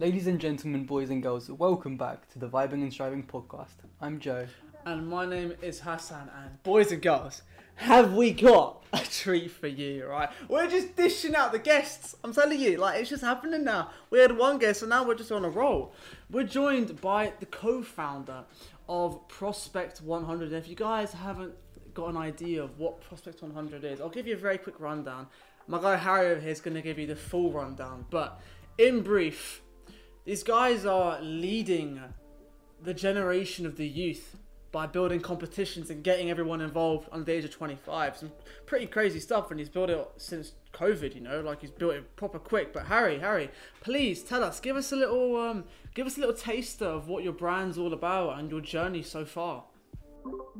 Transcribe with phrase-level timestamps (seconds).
[0.00, 3.76] Ladies and gentlemen, boys and girls, welcome back to the Vibing and Striving podcast.
[4.00, 4.48] I'm Joe.
[4.84, 6.28] And my name is Hasan.
[6.36, 7.42] And boys and girls,
[7.76, 10.30] have we got a treat for you, right?
[10.48, 12.16] We're just dishing out the guests.
[12.24, 13.92] I'm telling you, like, it's just happening now.
[14.10, 15.94] We had one guest, and now we're just on a roll.
[16.28, 18.42] We're joined by the co founder
[18.88, 20.52] of Prospect 100.
[20.52, 21.54] If you guys haven't
[21.94, 25.28] got an idea of what Prospect 100 is, I'll give you a very quick rundown.
[25.68, 28.06] My guy Harry over here is going to give you the full rundown.
[28.10, 28.40] But
[28.76, 29.62] in brief,
[30.24, 32.00] these guys are leading
[32.82, 34.36] the generation of the youth
[34.72, 38.16] by building competitions and getting everyone involved under the age of 25.
[38.16, 38.32] Some
[38.66, 41.14] pretty crazy stuff, and he's built it since COVID.
[41.14, 42.72] You know, like he's built it proper quick.
[42.72, 43.50] But Harry, Harry,
[43.82, 47.22] please tell us, give us a little, um, give us a little taster of what
[47.22, 49.62] your brand's all about and your journey so far.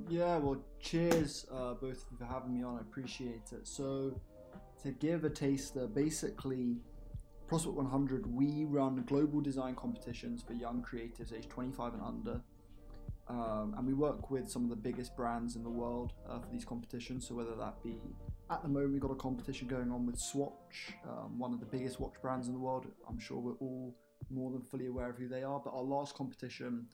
[0.08, 2.77] Yeah, well, cheers, uh, both of you for having me on.
[2.77, 3.66] I appreciate it.
[3.66, 4.20] So,
[4.84, 6.77] to give a taster, basically,
[7.46, 12.40] Prospect 100, we run global design competitions for young creatives aged 25 and under.
[13.28, 16.48] Um, and we work with some of the biggest brands in the world uh, for
[16.50, 17.28] these competitions.
[17.28, 17.98] So, whether that be
[18.50, 21.66] at the moment, we've got a competition going on with Swatch, um, one of the
[21.66, 22.86] biggest watch brands in the world.
[23.08, 23.94] I'm sure we're all
[24.30, 25.60] more than fully aware of who they are.
[25.62, 26.86] But our last competition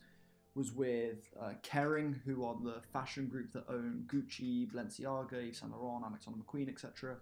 [0.57, 5.73] was with uh, Kering, who are the fashion group that own Gucci, Balenciaga, Yves Saint
[5.73, 7.17] Laurent, Alexander McQueen, etc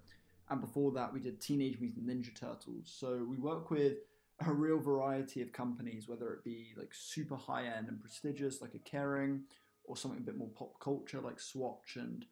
[0.50, 2.84] and before that we did Teenage Mutant Ninja Turtles.
[2.84, 3.98] So we work with
[4.46, 8.74] a real variety of companies, whether it be like super high end and prestigious like
[8.74, 9.40] a Kering,
[9.84, 12.26] or something a bit more pop culture like Swatch and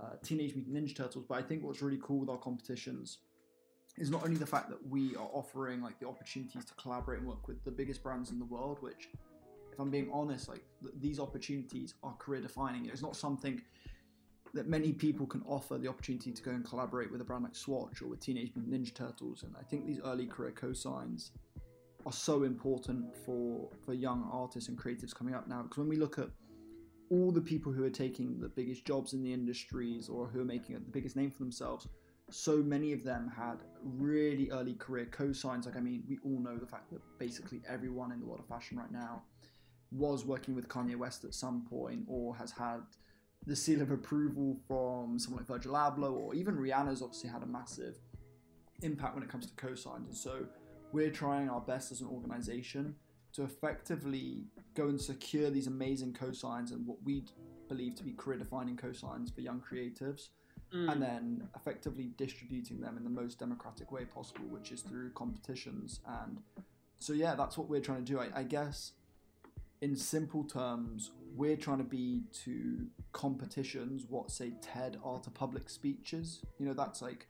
[0.00, 1.24] uh, Teenage Mutant Ninja Turtles.
[1.28, 3.18] But I think what's really cool with our competitions
[3.98, 7.28] is not only the fact that we are offering like the opportunities to collaborate and
[7.28, 9.08] work with the biggest brands in the world, which
[9.72, 12.86] if I'm being honest, like th- these opportunities are career defining.
[12.86, 13.60] It's not something
[14.54, 17.56] that many people can offer the opportunity to go and collaborate with a brand like
[17.56, 19.42] Swatch or with Teenage Mutant Ninja Turtles.
[19.44, 21.30] And I think these early career cosigns
[22.04, 25.62] are so important for for young artists and creatives coming up now.
[25.62, 26.28] Because when we look at
[27.10, 30.44] all the people who are taking the biggest jobs in the industries or who are
[30.44, 31.86] making the biggest name for themselves,
[32.30, 35.66] so many of them had really early career cosigns.
[35.66, 38.46] Like, I mean, we all know the fact that basically everyone in the world of
[38.46, 39.22] fashion right now
[39.90, 42.80] was working with Kanye West at some point or has had
[43.46, 47.46] the seal of approval from someone like Virgil Abloh or even Rihanna's obviously had a
[47.46, 47.96] massive
[48.82, 50.06] impact when it comes to cosigns.
[50.06, 50.46] And so
[50.92, 52.94] we're trying our best as an organization
[53.32, 54.44] to effectively
[54.74, 57.24] go and secure these amazing cosigns and what we
[57.68, 60.28] believe to be career defining cosigns for young creatives.
[60.74, 60.90] Mm.
[60.90, 66.00] And then effectively distributing them in the most democratic way possible, which is through competitions.
[66.06, 66.40] And
[66.98, 68.18] so, yeah, that's what we're trying to do.
[68.18, 68.92] I, I guess,
[69.82, 75.68] in simple terms, we're trying to be to competitions what say TED are to public
[75.68, 76.42] speeches.
[76.58, 77.26] You know, that's like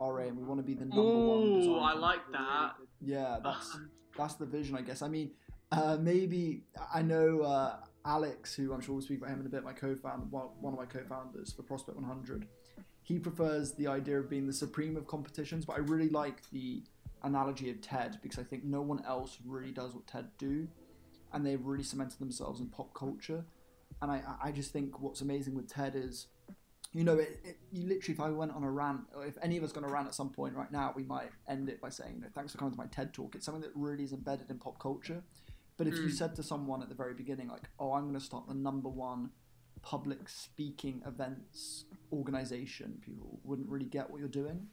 [0.00, 0.36] our aim.
[0.36, 1.82] We want to be the number Ooh, one.
[1.82, 2.72] I like that.
[3.00, 3.78] Yeah, that's
[4.16, 5.02] that's the vision, I guess.
[5.02, 5.30] I mean,
[5.70, 9.50] uh, maybe I know uh, Alex, who I'm sure we'll speak about him in a
[9.50, 9.64] bit.
[9.64, 12.46] My co-founder, one of my co-founders for Prospect 100.
[13.04, 16.84] He prefers the idea of being the supreme of competitions, but I really like the
[17.24, 20.68] analogy of TED because I think no one else really does what TED do
[21.32, 23.44] and they've really cemented themselves in pop culture.
[24.00, 26.26] And I, I just think what's amazing with TED is,
[26.92, 29.56] you know, it, it, you literally, if I went on a rant, or if any
[29.56, 31.88] of us going to rant at some point right now, we might end it by
[31.88, 33.34] saying, you know, thanks for coming to my TED talk.
[33.34, 35.22] It's something that really is embedded in pop culture.
[35.76, 36.04] But if mm.
[36.04, 38.54] you said to someone at the very beginning, like, oh, I'm going to start the
[38.54, 39.30] number one
[39.82, 44.68] public speaking events organization, people wouldn't really get what you're doing.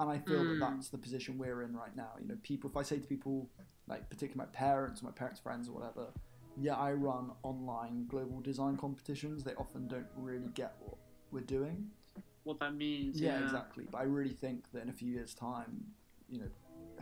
[0.00, 0.58] And I feel mm.
[0.58, 2.10] that that's the position we're in right now.
[2.20, 3.48] You know, people, if I say to people,
[3.86, 6.08] like particularly my parents or my parents' friends or whatever,
[6.56, 9.44] yeah, I run online global design competitions.
[9.44, 10.96] They often don't really get what
[11.30, 11.90] we're doing.
[12.44, 13.20] What that means.
[13.20, 13.86] Yeah, yeah, exactly.
[13.90, 15.84] But I really think that in a few years' time,
[16.28, 16.48] you know,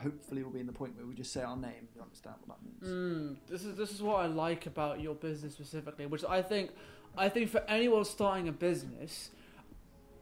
[0.01, 1.89] hopefully we'll be in the point where we just say our name.
[1.95, 2.93] You understand what that means.
[2.93, 6.71] Mm, this is this is what I like about your business specifically, which I think,
[7.17, 9.31] I think for anyone starting a business,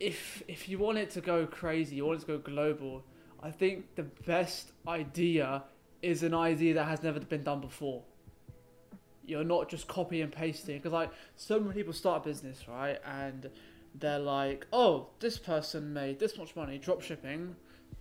[0.00, 3.04] if if you want it to go crazy, you want it to go global.
[3.42, 5.62] I think the best idea
[6.02, 8.02] is an idea that has never been done before.
[9.24, 12.98] You're not just copy and pasting because like so many people start a business right
[13.04, 13.50] and
[13.94, 17.56] they're like, oh, this person made this much money drop shipping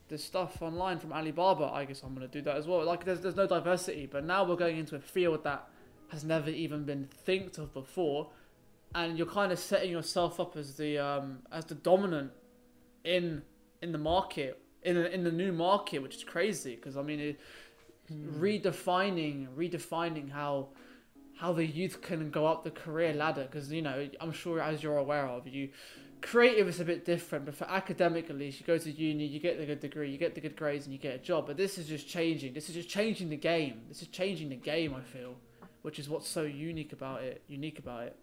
[0.10, 1.66] this stuff online from Alibaba.
[1.66, 2.84] I guess I'm gonna do that as well.
[2.84, 5.68] Like there's there's no diversity, but now we're going into a field that
[6.10, 8.30] has never even been thinked of before,
[8.96, 12.32] and you're kind of setting yourself up as the um, as the dominant
[13.04, 13.42] in
[13.82, 17.20] in the market in the, in the new market, which is crazy because I mean.
[17.20, 17.40] It,
[18.12, 18.40] mm.
[18.40, 20.70] redefining redefining how
[21.38, 24.82] how the youth can go up the career ladder because you know I'm sure as
[24.82, 25.70] you're aware of you
[26.22, 29.40] creative is a bit different, but for academic at least, you go to uni, you
[29.40, 31.48] get the good degree, you get the good grades, and you get a job.
[31.48, 32.54] But this is just changing.
[32.54, 33.82] This is just changing the game.
[33.88, 34.96] This is changing the game.
[34.96, 35.36] I feel,
[35.82, 37.44] which is what's so unique about it.
[37.48, 38.18] Unique about it.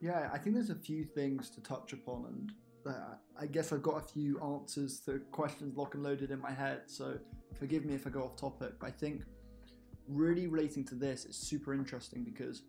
[0.00, 2.52] Yeah, I think there's a few things to touch upon, and
[2.94, 6.52] uh, I guess I've got a few answers to questions lock and loaded in my
[6.52, 6.82] head.
[6.86, 7.18] So
[7.58, 8.72] forgive me if I go off topic.
[8.80, 9.22] But I think
[10.08, 12.62] really relating to this is super interesting because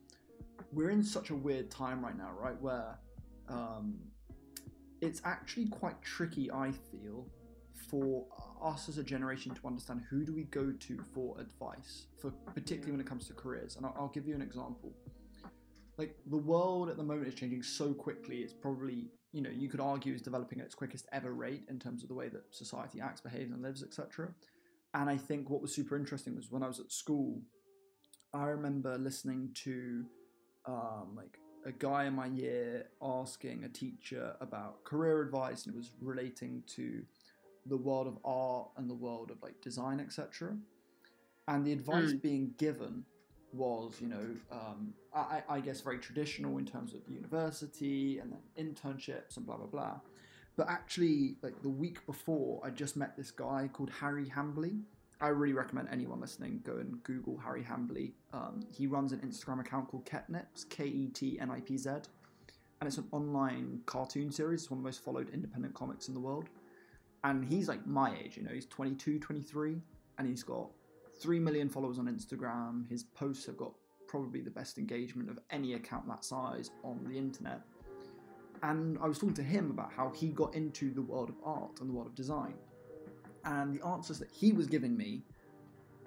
[0.74, 2.60] we're in such a weird time right now, right?
[2.62, 3.00] Where
[3.48, 3.96] um,
[5.02, 7.28] it's actually quite tricky, I feel,
[7.90, 8.26] for
[8.62, 12.92] us as a generation to understand who do we go to for advice, for particularly
[12.92, 13.78] when it comes to careers.
[13.78, 14.94] And I'll, I'll give you an example.
[16.02, 18.38] Like the world at the moment is changing so quickly.
[18.38, 21.78] It's probably you know you could argue is developing at its quickest ever rate in
[21.78, 24.30] terms of the way that society acts, behaves, and lives, etc.
[24.96, 27.40] And I think what was super interesting was when I was at school,
[28.34, 30.04] I remember listening to
[30.66, 31.38] um, like
[31.68, 36.64] a guy in my year asking a teacher about career advice, and it was relating
[36.78, 37.04] to
[37.68, 40.58] the world of art and the world of like design, etc.
[41.48, 42.24] And the advice mm.
[42.24, 43.06] being given
[43.54, 48.74] was, you know, um, I, I, guess very traditional in terms of university and then
[48.74, 50.00] internships and blah blah blah.
[50.56, 54.82] But actually, like the week before, I just met this guy called Harry Hambley.
[55.20, 58.14] I really recommend anyone listening go and Google Harry Hambley.
[58.34, 61.90] Um, he runs an Instagram account called Ketnipz, K E T N I P Z,
[61.90, 64.64] and it's an online cartoon series.
[64.64, 66.50] It's one of the most followed independent comics in the world.
[67.24, 69.78] And he's like my age, you know, he's 22, 23,
[70.18, 70.70] and he's got
[71.22, 72.90] 3 million followers on Instagram.
[72.90, 73.74] His posts have got
[74.08, 77.62] probably the best engagement of any account that size on the internet.
[78.64, 81.80] And I was talking to him about how he got into the world of art
[81.80, 82.54] and the world of design
[83.46, 85.24] and the answers that he was giving me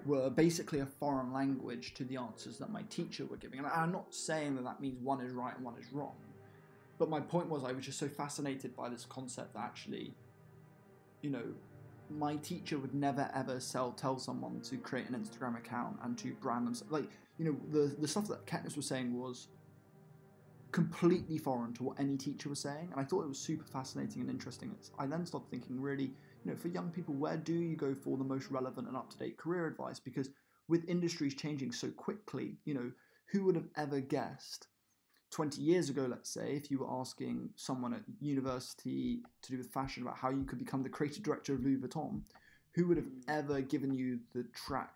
[0.05, 3.59] were basically a foreign language to the answers that my teacher were giving.
[3.59, 6.15] And I'm not saying that that means one is right and one is wrong,
[6.99, 10.13] but my point was I was just so fascinated by this concept that actually,
[11.21, 11.45] you know,
[12.09, 16.33] my teacher would never ever sell tell someone to create an Instagram account and to
[16.35, 16.91] brand themselves.
[16.91, 19.47] Like you know, the the stuff that Ketnipz was saying was
[20.71, 24.21] completely foreign to what any teacher was saying, and I thought it was super fascinating
[24.21, 24.75] and interesting.
[24.99, 26.11] I then started thinking really
[26.45, 29.09] you know, for young people, where do you go for the most relevant and up
[29.09, 29.99] to date career advice?
[29.99, 30.29] Because
[30.67, 32.91] with industries changing so quickly, you know,
[33.31, 34.67] who would have ever guessed
[35.35, 39.67] 20 years ago, let's say, if you were asking someone at university to do with
[39.67, 42.21] fashion about how you could become the creative director of Louis Vuitton,
[42.71, 43.21] who would have mm.
[43.27, 44.93] ever given you the track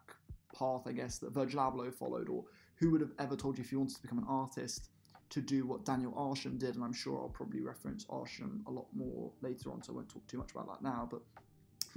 [0.58, 2.46] path, I guess, that Virgil Abloh followed, or
[2.76, 4.88] who would have ever told you if you wanted to become an artist
[5.32, 8.88] to do what Daniel Arsham did, and I'm sure I'll probably reference Arsham a lot
[8.96, 11.06] more later on, so I won't talk too much about that now.
[11.12, 11.20] But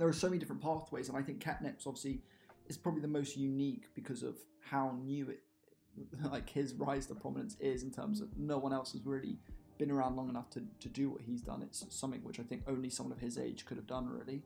[0.00, 2.23] there are so many different pathways, and I think Ketnipz obviously
[2.67, 4.37] is probably the most unique because of
[4.69, 5.44] how new it,
[6.31, 9.37] like his rise to prominence is in terms of no one else has really
[9.79, 11.62] been around long enough to, to do what he's done.
[11.62, 14.43] It's something which I think only someone of his age could have done, really.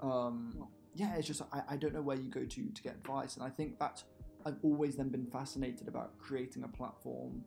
[0.00, 3.36] Um, yeah, it's just I, I don't know where you go to to get advice,
[3.36, 4.02] and I think that
[4.46, 7.44] I've always then been fascinated about creating a platform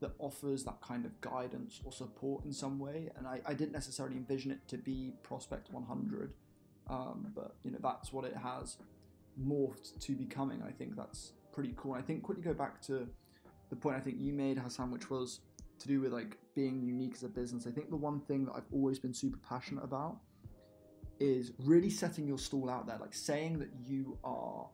[0.00, 3.08] that offers that kind of guidance or support in some way.
[3.16, 6.32] And I, I didn't necessarily envision it to be Prospect 100,
[6.90, 8.76] um, but you know that's what it has
[9.40, 10.62] morphed to becoming.
[10.62, 11.92] I think that's pretty cool.
[11.92, 13.06] I think quickly go back to
[13.70, 15.40] the point I think you made, Hasan, which was
[15.78, 17.66] to do with like being unique as a business.
[17.66, 20.18] I think the one thing that I've always been super passionate about
[21.20, 24.66] is really setting your stall out there, like saying that you are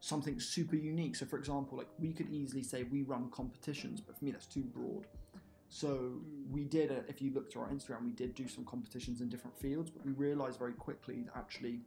[0.00, 1.16] something super unique.
[1.16, 4.46] So, for example, like we could easily say we run competitions, but for me that's
[4.46, 5.06] too broad.
[5.68, 9.22] So we did, a, if you look through our Instagram, we did do some competitions
[9.22, 11.80] in different fields, but we realized very quickly that actually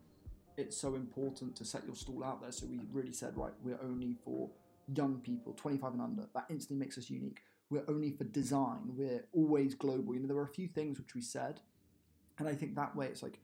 [0.58, 2.52] it's so important to set your stall out there.
[2.52, 4.50] So we really said, right, we're only for
[4.94, 6.24] young people, 25 and under.
[6.34, 7.42] That instantly makes us unique.
[7.70, 8.94] We're only for design.
[8.96, 10.14] We're always global.
[10.14, 11.62] You know, there were a few things which we said,
[12.38, 13.40] and I think that way it's like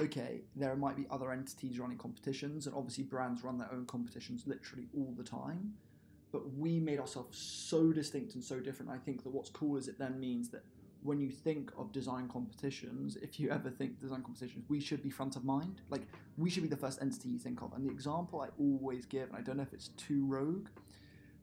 [0.00, 4.44] okay, there might be other entities running competitions, and obviously brands run their own competitions
[4.46, 5.72] literally all the time.
[6.32, 8.90] But we made ourselves so distinct and so different.
[8.90, 10.64] I think that what's cool is it then means that
[11.06, 15.10] when you think of design competitions, if you ever think design competitions, we should be
[15.10, 15.80] front of mind.
[15.88, 16.02] Like
[16.36, 17.72] we should be the first entity you think of.
[17.72, 20.68] And the example I always give, and I don't know if it's too rogue,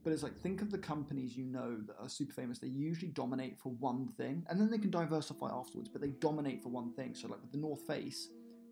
[0.03, 2.59] but it's like think of the companies you know that are super famous.
[2.59, 5.87] They usually dominate for one thing, and then they can diversify afterwards.
[5.87, 7.15] But they dominate for one thing.
[7.15, 8.27] So like with the North Face,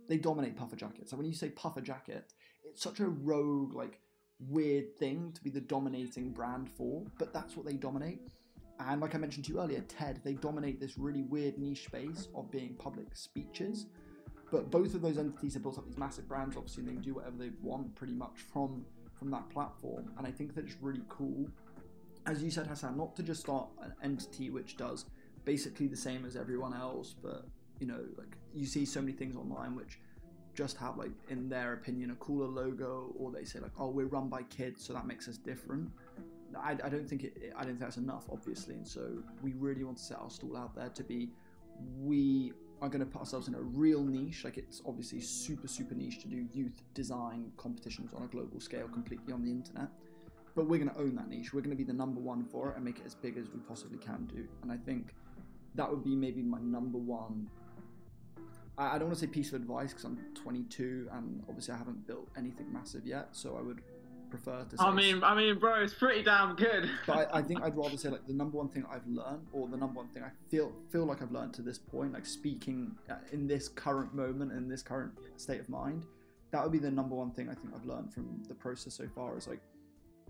[0.10, 1.12] they dominate puffer jackets.
[1.12, 2.34] So when you say puffer jacket,
[2.66, 4.00] it's such a rogue, like
[4.50, 8.20] weird thing to be the dominating brand for, but that's what they dominate.
[8.88, 12.28] And like I mentioned to you earlier, TED, they dominate this really weird niche space
[12.36, 13.88] of being public speeches.
[14.52, 16.58] But both of those entities have built up these massive brands.
[16.58, 20.12] Obviously, they can do whatever they want pretty much from from that platform.
[20.18, 21.48] And I think that it's really cool,
[22.26, 25.06] as you said, Hasan, not to just start an entity which does
[25.46, 27.46] basically the same as everyone else, but
[27.80, 30.00] you know, like you see so many things online which
[30.54, 34.06] just have like in their opinion a cooler logo or they say like oh we're
[34.08, 35.90] run by kids so that makes us different
[36.58, 38.76] I, I don't think it I don't think that's enough obviously.
[38.76, 41.30] And so we really want to set our stall out there to be
[42.00, 44.44] we are going to put ourselves in a real niche.
[44.44, 48.88] Like it's obviously super super niche to do youth design competitions on a global scale
[48.88, 49.90] completely on the internet.
[50.56, 51.54] But we're going to own that niche.
[51.54, 53.50] We're going to be the number one for it and make it as big as
[53.50, 54.46] we possibly can do.
[54.64, 55.14] And I think
[55.76, 57.48] that would be maybe my number one
[58.78, 62.08] I, don't want to say piece of advice because I'm 22 and obviously I haven't
[62.08, 63.30] built anything massive yet.
[63.32, 63.82] So I would
[64.32, 64.78] prefer to.
[64.78, 66.90] Say I mean, I mean, bro, it's pretty damn good.
[67.06, 69.68] but I, I, think I'd rather say like the number one thing I've learned, or
[69.68, 72.92] the number one thing I feel feel like I've learned to this point, like speaking
[73.10, 76.06] uh, in this current moment, in this current state of mind.
[76.52, 79.08] That would be the number one thing I think I've learned from the process so
[79.14, 79.38] far.
[79.38, 79.62] Is like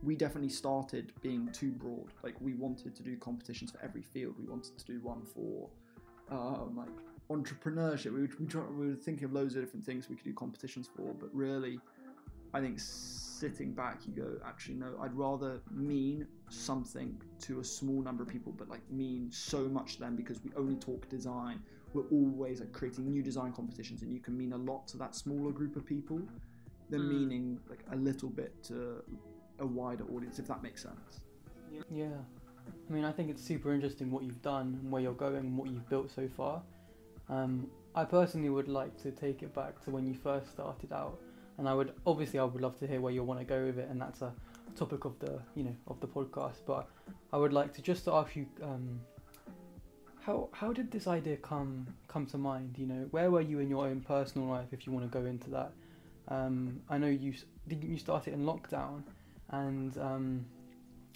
[0.04, 2.08] we definitely started being too broad.
[2.24, 4.36] Like we wanted to do competitions for every field.
[4.40, 5.70] We wanted to do one for
[6.30, 6.90] um, like
[7.32, 8.14] entrepreneurship.
[8.14, 10.34] We were, we, try, we were thinking of loads of different things we could do
[10.34, 11.80] competitions for, but really,
[12.54, 18.02] I think sitting back, you go, actually, no, I'd rather mean something to a small
[18.02, 21.62] number of people, but like mean so much to them because we only talk design.
[21.94, 25.16] We're always like creating new design competitions, and you can mean a lot to that
[25.16, 26.22] smaller group of people
[26.90, 27.10] than Mm.
[27.10, 29.02] meaning like a little bit to
[29.60, 31.22] a wider audience, if that makes sense.
[31.90, 32.18] Yeah.
[32.90, 35.58] I mean, I think it's super interesting what you've done and where you're going and
[35.58, 36.62] what you've built so far.
[37.30, 41.20] Um, I personally would like to take it back to when you first started out,
[41.62, 43.78] and I would obviously I would love to hear where you want to go with
[43.78, 44.34] it, and that's a
[44.76, 46.62] topic of the you know of the podcast.
[46.66, 46.88] But
[47.32, 49.00] I would like to just ask you, um,
[50.22, 52.80] how how did this idea come come to mind?
[52.80, 55.24] You know, where were you in your own personal life, if you want to go
[55.28, 55.72] into that?
[56.30, 57.36] Um, I know you
[57.68, 59.04] didn't you start it in lockdown,
[59.52, 60.44] and um,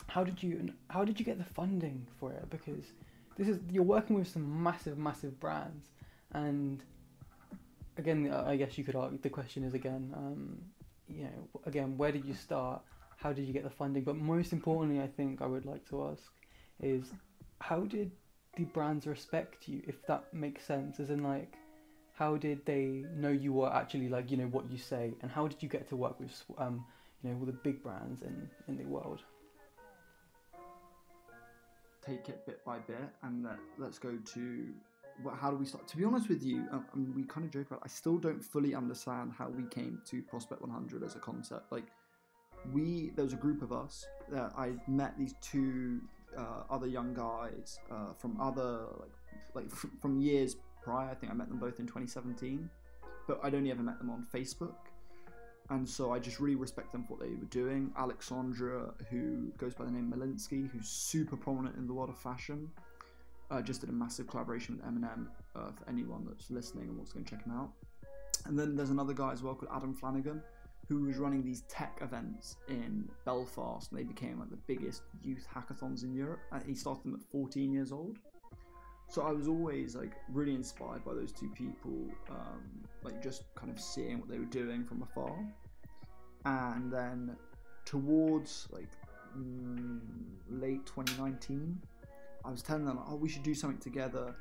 [0.05, 2.47] how did you how did you get the funding for it?
[2.51, 2.85] Because
[3.35, 5.89] this is you're working with some massive massive brands,
[6.33, 6.83] and
[7.97, 10.57] again, I guess you could argue the question is again, um,
[11.07, 12.81] you know, again, where did you start?
[13.17, 14.03] How did you get the funding?
[14.03, 16.23] But most importantly, I think I would like to ask
[16.81, 17.11] is
[17.59, 18.11] how did
[18.57, 19.81] the brands respect you?
[19.87, 21.53] If that makes sense, as in like.
[22.13, 25.49] How did they know you were actually like you know what you say, and how
[25.49, 26.85] did you get to work with um,
[27.21, 29.19] you know all the big brands in in the world?
[32.05, 34.67] take it bit by bit and let, let's go to
[35.39, 35.87] how do we start?
[35.87, 37.87] To be honest with you um, I mean, we kind of joke about it, i
[37.87, 41.71] still don't fully understand how we came to prospect 100 as a concept.
[41.71, 41.85] Like
[42.73, 46.01] we there was a group of us that i met these two
[46.35, 49.11] uh, other young guys uh, from other like
[49.53, 51.09] like f- from years prior.
[51.09, 52.69] I think i met them both in 2017
[53.27, 54.75] but i'd only ever met them on facebook.
[55.69, 57.91] And so I just really respect them for what they were doing.
[57.97, 62.69] Alexandra, who goes by the name Malinsky, who's super prominent in the world of fashion,
[63.51, 67.11] uh, just did a massive collaboration with Eminem uh, for anyone that's listening and wants
[67.11, 67.71] to go and check him out.
[68.45, 70.41] And then there's another guy as well called Adam Flanagan,
[70.87, 75.47] who was running these tech events in Belfast, and they became like the biggest youth
[75.53, 76.39] hackathons in Europe.
[76.51, 78.17] And he started them at 14 years old.
[79.07, 82.63] So I was always like really inspired by those two people, um,
[83.03, 85.37] like just kind of seeing what they were doing from afar.
[86.45, 87.35] And then
[87.85, 88.89] towards like
[89.37, 89.99] mm,
[90.49, 91.79] late 2019,
[92.45, 94.35] I was telling them, oh, we should do something together.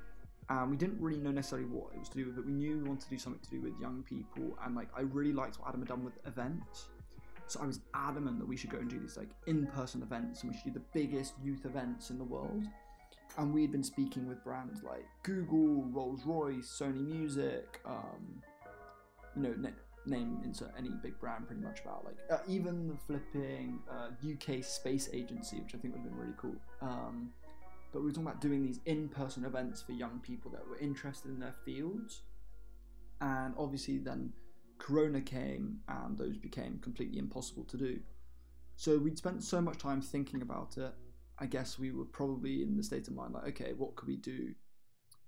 [0.50, 2.78] And we didn't really know necessarily what it was to do with, but we knew
[2.78, 4.58] we wanted to do something to do with young people.
[4.64, 6.88] And like, I really liked what Adam had done with events.
[7.46, 10.52] So I was adamant that we should go and do these like in-person events, and
[10.52, 12.64] we should do the biggest youth events in the world
[13.38, 18.42] and we'd been speaking with brands like Google, Rolls Royce, Sony Music, um,
[19.36, 19.70] you know, na-
[20.06, 24.62] name insert any big brand pretty much about like uh, even the flipping uh, UK
[24.62, 26.56] Space Agency, which I think would have been really cool.
[26.82, 27.30] Um,
[27.94, 31.30] but we were talking about doing these in-person events for young people that were interested
[31.30, 32.20] in their fields,
[33.22, 34.34] and obviously then
[34.76, 38.00] Corona came and those became completely impossible to do.
[38.76, 40.92] So we'd spent so much time thinking about it
[41.38, 44.16] I guess we were probably in the state of mind like, okay, what could we
[44.16, 44.54] do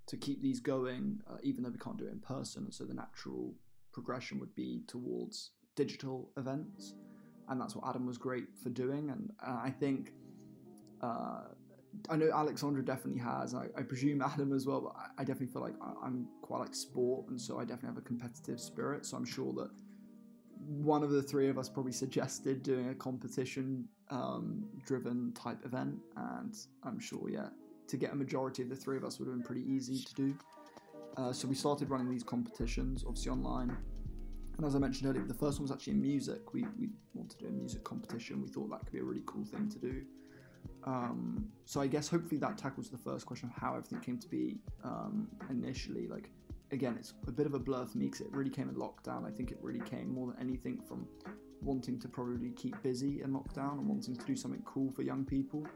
[0.06, 2.64] to keep these going, uh, even though we can't do it in person?
[2.64, 3.52] And so the natural
[3.92, 6.94] progression would be towards digital events,
[7.48, 9.10] and that's what Adam was great for doing.
[9.10, 10.12] And uh, I think
[11.00, 11.42] uh,
[12.08, 13.54] I know Alexandra definitely has.
[13.54, 16.60] I, I presume Adam as well, but I, I definitely feel like I, I'm quite
[16.60, 19.06] like sport, and so I definitely have a competitive spirit.
[19.06, 19.70] So I'm sure that
[20.58, 25.96] one of the three of us probably suggested doing a competition um, driven type event,
[26.16, 27.48] and I'm sure, yeah,
[27.88, 30.14] to get a majority of the three of us would have been pretty easy to
[30.14, 30.34] do.
[31.16, 33.76] Uh, so we started running these competitions, obviously online.
[34.56, 36.52] And as I mentioned earlier, the first one was actually in music.
[36.52, 38.42] We, we wanted to do a music competition.
[38.42, 40.02] We thought that could be a really cool thing to do.
[40.84, 44.28] Um, so I guess hopefully that tackles the first question of how everything came to
[44.28, 46.06] be um, initially.
[46.06, 46.30] Like,
[46.72, 49.26] again, it's a bit of a blur for me because it really came in lockdown.
[49.26, 51.06] I think it really came more than anything from
[51.62, 55.24] wanting to probably keep busy in lockdown and wanting to do something cool for young
[55.24, 55.66] people.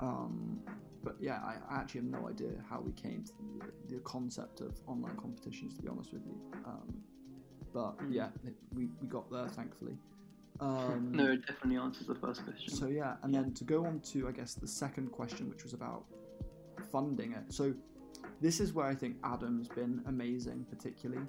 [0.00, 0.60] Um,
[1.04, 3.32] but yeah, I, I actually have no idea how we came to
[3.88, 6.40] the, the concept of online competitions, to be honest with you.
[6.64, 7.02] Um,
[7.72, 9.96] but yeah, it- we, we got there, thankfully.
[10.62, 12.72] Um, no, it definitely answers the first question.
[12.72, 15.72] so yeah, and then to go on to I guess the second question, which was
[15.72, 16.04] about
[16.92, 17.52] funding it.
[17.52, 17.74] So
[18.40, 21.26] this is where I think Adam's been amazing, particularly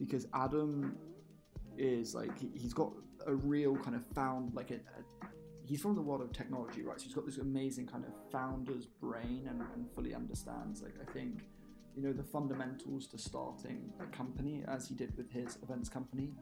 [0.00, 0.96] because Adam
[1.78, 2.92] is like he- he's got
[3.26, 5.26] a real kind of found like a, a
[5.64, 6.98] he's from the world of technology, right?
[6.98, 11.12] So he's got this amazing kind of founder's brain and, and fully understands like I
[11.12, 11.44] think
[11.94, 16.32] you know the fundamentals to starting a company as he did with his events company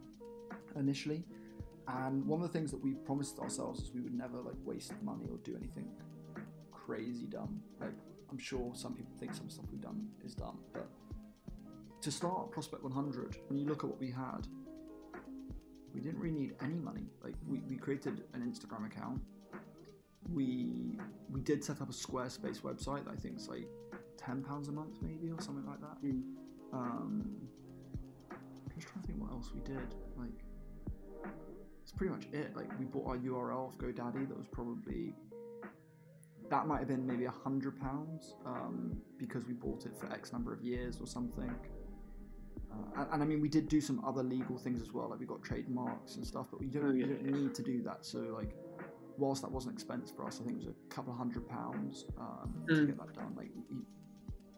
[0.74, 1.26] initially.
[1.98, 4.92] And one of the things that we promised ourselves is we would never like waste
[5.02, 5.88] money or do anything
[6.70, 7.60] crazy dumb.
[7.80, 7.94] Like
[8.30, 10.88] I'm sure some people think some stuff we've done is dumb, but
[12.02, 14.46] to start Prospect 100, when you look at what we had,
[15.92, 17.06] we didn't really need any money.
[17.22, 19.20] Like we, we created an Instagram account.
[20.32, 20.98] We
[21.30, 23.68] we did set up a Squarespace website that I think is like
[24.16, 26.02] ten pounds a month maybe or something like that.
[26.04, 26.22] Mm.
[26.72, 27.30] Um,
[28.30, 29.94] I'm just trying to think what else we did.
[30.16, 30.44] Like
[31.90, 32.56] it's pretty much it.
[32.56, 34.28] Like we bought our URL off GoDaddy.
[34.28, 35.12] That was probably
[36.48, 40.32] that might have been maybe a hundred pounds um, because we bought it for X
[40.32, 41.52] number of years or something.
[42.72, 45.10] Uh, and, and I mean, we did do some other legal things as well.
[45.10, 47.30] Like we got trademarks and stuff, but we don't, Oh, yeah, we don't yeah.
[47.42, 48.04] need to do that.
[48.06, 48.54] So like,
[49.18, 52.04] whilst that wasn't expensive for us, I think it was a couple of hundred pounds
[52.18, 52.86] um, to Mm.
[52.86, 53.34] get that done.
[53.36, 53.78] Like, we,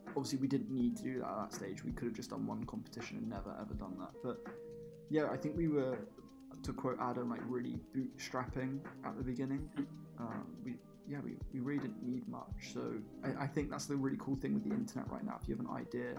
[0.09, 1.83] obviously we didn't need to do that at that stage.
[1.85, 4.11] We could have just done one competition and never ever done that.
[4.23, 4.39] But
[5.11, 5.97] yeah, I think we were,
[6.63, 9.69] to quote Adam, like really bootstrapping at the beginning.
[10.19, 10.75] Um, we
[11.09, 12.73] yeah, we, we really didn't need much.
[12.73, 15.37] So I, I think that's the really cool thing with the internet right now.
[15.43, 16.15] If you have an idea,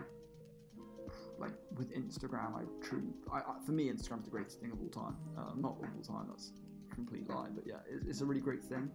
[1.40, 4.90] like with Instagram, I truly, I, I, for me, Instagram's the greatest thing of all
[4.90, 5.16] time.
[5.38, 6.52] Uh, not of all time, that's
[6.92, 8.90] a complete lie, but yeah, it's, it's a really great thing.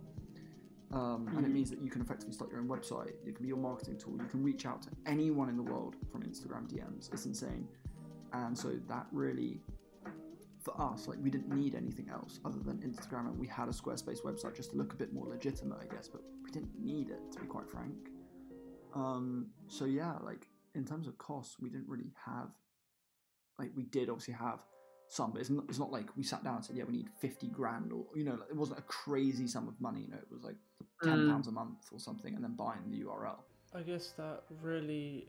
[0.92, 1.52] Um, and it Mhm.
[1.54, 3.12] means that you can effectively start your own website.
[3.26, 4.12] It can be your marketing tool.
[4.18, 7.12] You can reach out to anyone in the world from Instagram DMs.
[7.12, 7.66] It's insane.
[8.32, 9.60] And so that really,
[10.68, 13.72] for us, like we didn't need anything else other than Instagram, and we had a
[13.72, 16.08] Squarespace website just to look a bit more legitimate, I guess.
[16.08, 17.94] But we didn't need it, to be quite frank.
[18.94, 22.48] Um, so yeah, like in terms of costs, we didn't really have,
[23.58, 24.60] like we did obviously have
[25.08, 27.08] some, but it's not, it's not like we sat down and said, yeah, we need
[27.20, 30.18] 50 grand or, you know, like, it wasn't a crazy sum of money, you know,
[30.18, 30.56] it was like
[31.02, 31.28] 10 Mm.
[31.30, 33.38] pounds a month or something and then buying the URL.
[33.74, 35.28] I guess that really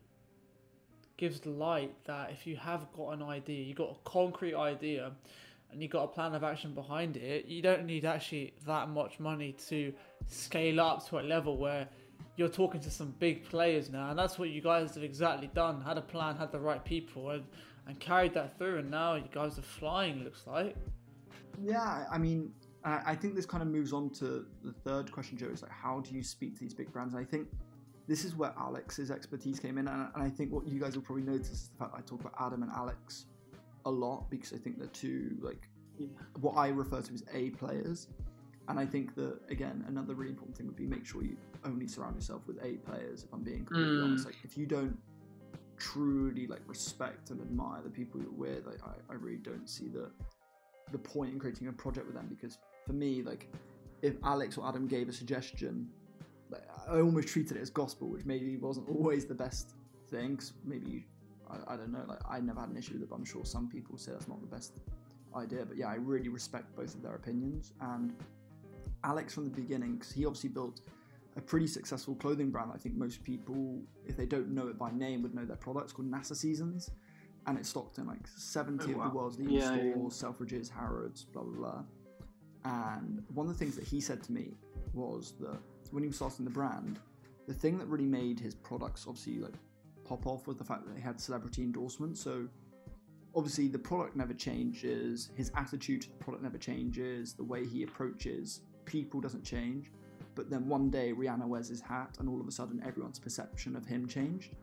[1.20, 5.12] gives light that if you have got an idea, you've got a concrete idea,
[5.70, 9.20] and you've got a plan of action behind it, you don't need actually that much
[9.20, 9.94] money to
[10.28, 11.88] scale up to a level where
[12.38, 15.82] you're talking to some big players now, and that's what you guys have exactly done.
[15.82, 17.44] Had a plan, had the right people, and,
[17.86, 20.24] and carried that through, and now you guys are flying.
[20.24, 20.74] Looks like.
[21.62, 22.54] Yeah, I- mean,
[22.86, 25.48] I I think this kind of moves on to the third question, Joe.
[25.48, 27.14] Is like, how do you speak to these big brands?
[27.14, 27.50] And I think
[28.10, 31.04] this is where Alex's expertise came in, and, and I think what you guys will
[31.04, 33.26] probably notice is the fact that I talk about Adam and Alex
[33.86, 35.70] a lot because I think they're two like
[36.00, 36.08] Yeah.
[36.42, 38.08] what I refer to as A players.
[38.68, 41.88] And I think that again, another really important thing would be make sure you only
[41.88, 43.24] surround yourself with A players.
[43.24, 44.04] If I'm being completely Mm.
[44.06, 44.98] honest, like if you don't
[45.78, 49.88] truly like respect and admire the people you're with, like, I, I really don't see
[49.88, 50.10] the
[50.92, 53.48] the point in creating a project with them because for me, like
[54.02, 55.88] if Alex or Adam gave a suggestion,
[56.88, 59.76] I almost treated it as gospel, which maybe wasn't always the best
[60.10, 60.38] thing.
[60.38, 61.06] 'cause maybe
[61.50, 63.46] I, I don't know, like I never had an issue with it, but I'm sure
[63.46, 64.80] some people say that's not the best
[65.36, 65.66] idea.
[65.66, 67.74] But yeah, I really respect both of their opinions.
[67.82, 68.14] And
[69.04, 70.82] Alex from the beginning, because he obviously built
[71.38, 72.72] a pretty successful clothing brand.
[72.74, 75.94] I think most people, if they don't know it by name, would know their products
[75.94, 76.90] called NASA Seasons.
[77.48, 79.94] And it's stocked in like 70 Oh, of the world's leading Yeah, yeah.
[79.94, 81.84] stores, Selfridges, Harrods, blah, blah, blah.
[82.66, 84.58] And one of the things that he said to me
[84.94, 85.60] was that
[85.92, 87.00] when he was starting the brand,
[87.48, 89.54] the thing that really made his products obviously like
[90.04, 92.22] pop off was the fact that they had celebrity endorsements.
[92.22, 92.48] So
[93.36, 97.84] obviously the product never changes, his attitude to the product never changes, the way he
[97.84, 99.92] approaches people doesn't change.
[100.36, 103.76] But then one day Rihanna wears his hat, and all of a sudden everyone's perception
[103.76, 104.56] of him changed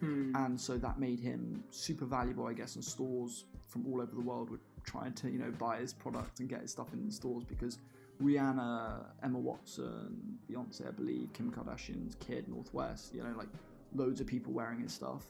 [0.00, 0.34] Hmm.
[0.36, 2.74] and so that made him super valuable, I guess.
[2.74, 6.40] And stores from all over the world were trying to, you know, buy his product
[6.40, 7.78] and get his stuff in the stores because
[8.22, 13.48] Rihanna, Emma Watson, Beyonce, I believe, Kim Kardashian's kid, North West, you know, like
[13.94, 15.24] loads of people wearing his stuff,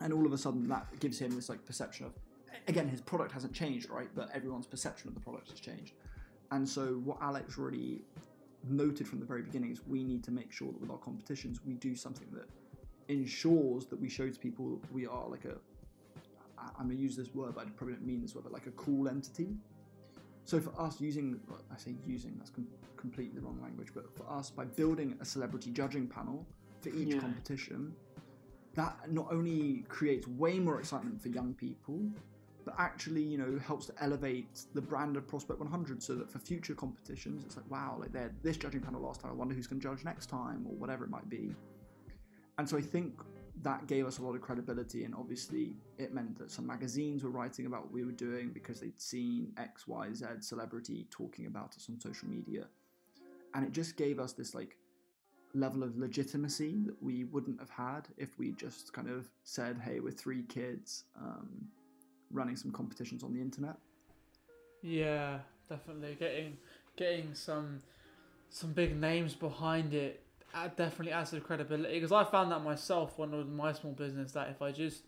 [0.00, 2.12] and all of a sudden that gives him this like perception of,
[2.68, 4.08] again, his product hasn't changed, right?
[4.14, 5.94] But everyone's perception of the product has changed,
[6.50, 8.02] and so what Alex really
[8.68, 11.60] noted from the very beginning is we need to make sure that with our competitions
[11.66, 12.48] we do something that
[13.08, 15.56] ensures that we show to people we are like a,
[16.78, 18.72] I'm gonna use this word, but I probably don't mean this word, but like a
[18.72, 19.56] cool entity.
[20.44, 24.14] So for us, using well, I say using that's com- completely the wrong language, but
[24.16, 26.46] for us by building a celebrity judging panel
[26.80, 27.20] for each Yeah.
[27.20, 27.94] competition,
[28.74, 32.10] that not only creates way more excitement for young people,
[32.64, 36.38] but actually you know helps to elevate the brand of Prospect 100, so that for
[36.38, 39.30] future competitions, it's like wow, like they're this judging panel last time.
[39.30, 41.54] I wonder who's going to judge next time, or whatever it might be.
[42.58, 43.14] And so I think
[43.60, 47.30] that gave us a lot of credibility, and obviously it meant that some magazines were
[47.30, 51.76] writing about what we were doing because they'd seen X, Y, Z celebrity talking about
[51.76, 52.66] us on social media,
[53.54, 54.76] and it just gave us this like
[55.54, 60.00] level of legitimacy that we wouldn't have had if we just kind of said, "Hey,
[60.00, 61.68] we're three kids um,
[62.30, 63.76] running some competitions on the internet."
[64.80, 66.56] Yeah, definitely getting
[66.96, 67.82] getting some
[68.50, 70.22] some big names behind it
[70.54, 73.92] uh, definitely adds to the credibility because I found that myself when was my small
[73.92, 75.02] business that if I just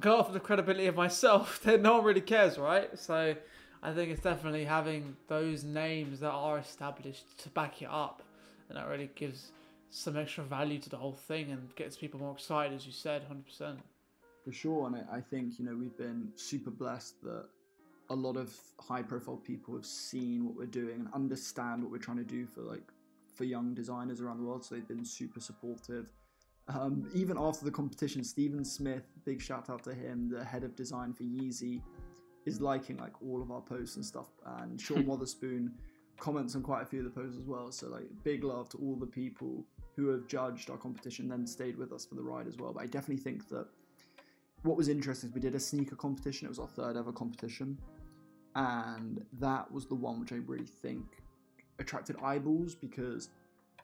[0.00, 2.98] go off the credibility of myself, then no one really cares, right?
[2.98, 3.36] So
[3.82, 8.22] I think it's definitely having those names that are established to back it up,
[8.68, 9.52] and that really gives
[9.90, 13.22] some extra value to the whole thing and gets people more excited, as you said,
[13.24, 13.78] hundred percent.
[14.44, 17.46] For sure, and I think you know we've been super blessed that
[18.10, 22.18] a lot of high-profile people have seen what we're doing and understand what we're trying
[22.18, 22.82] to do for like
[23.36, 24.64] for young designers around the world.
[24.64, 26.12] So they've been super supportive.
[26.68, 30.74] Um, even after the competition, Stephen Smith, big shout out to him, the head of
[30.74, 31.80] design for Yeezy,
[32.44, 34.26] is liking like all of our posts and stuff.
[34.60, 35.72] And Sean Wotherspoon
[36.18, 37.70] comments on quite a few of the posts as well.
[37.70, 41.76] So like big love to all the people who have judged our competition, then stayed
[41.76, 42.72] with us for the ride as well.
[42.72, 43.66] But I definitely think that
[44.62, 46.46] what was interesting is we did a sneaker competition.
[46.46, 47.78] It was our third ever competition,
[48.54, 51.22] and that was the one which I really think
[51.78, 53.30] attracted eyeballs because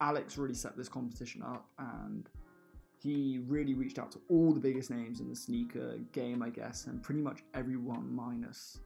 [0.00, 2.28] Alex really set this competition up and
[3.02, 6.87] he really reached out to all the biggest names in the sneaker game, I guess,
[6.87, 8.78] and pretty much everyone minus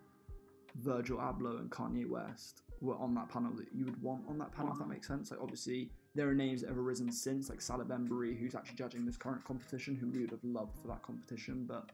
[0.76, 4.52] Virgil Abloh and Kanye West were on that panel that you would want on that
[4.52, 5.30] panel, if that makes sense.
[5.30, 9.04] Like, obviously, there are names that have arisen since, like Salehe Bembury, who's actually judging
[9.04, 11.90] this current competition, who we would have loved for that competition, but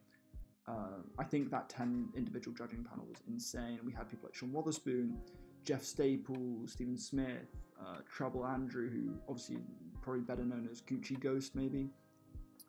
[0.68, 3.81] uh, I think that 10 individual judging panel was insane.
[3.85, 5.16] We had people like Sean Wotherspoon,
[5.64, 9.59] Jeff Staples, Stephen Smith, uh, Trouble Andrew, who obviously
[10.01, 11.90] probably better known as Gucci Ghost, maybe,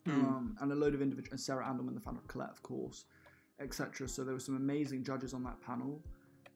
[0.08, 3.06] um, and a load of individuals, Sarah Andelman, the founder of Colette, of course,
[3.60, 4.08] etc.
[4.08, 6.02] So there were some amazing judges on that panel.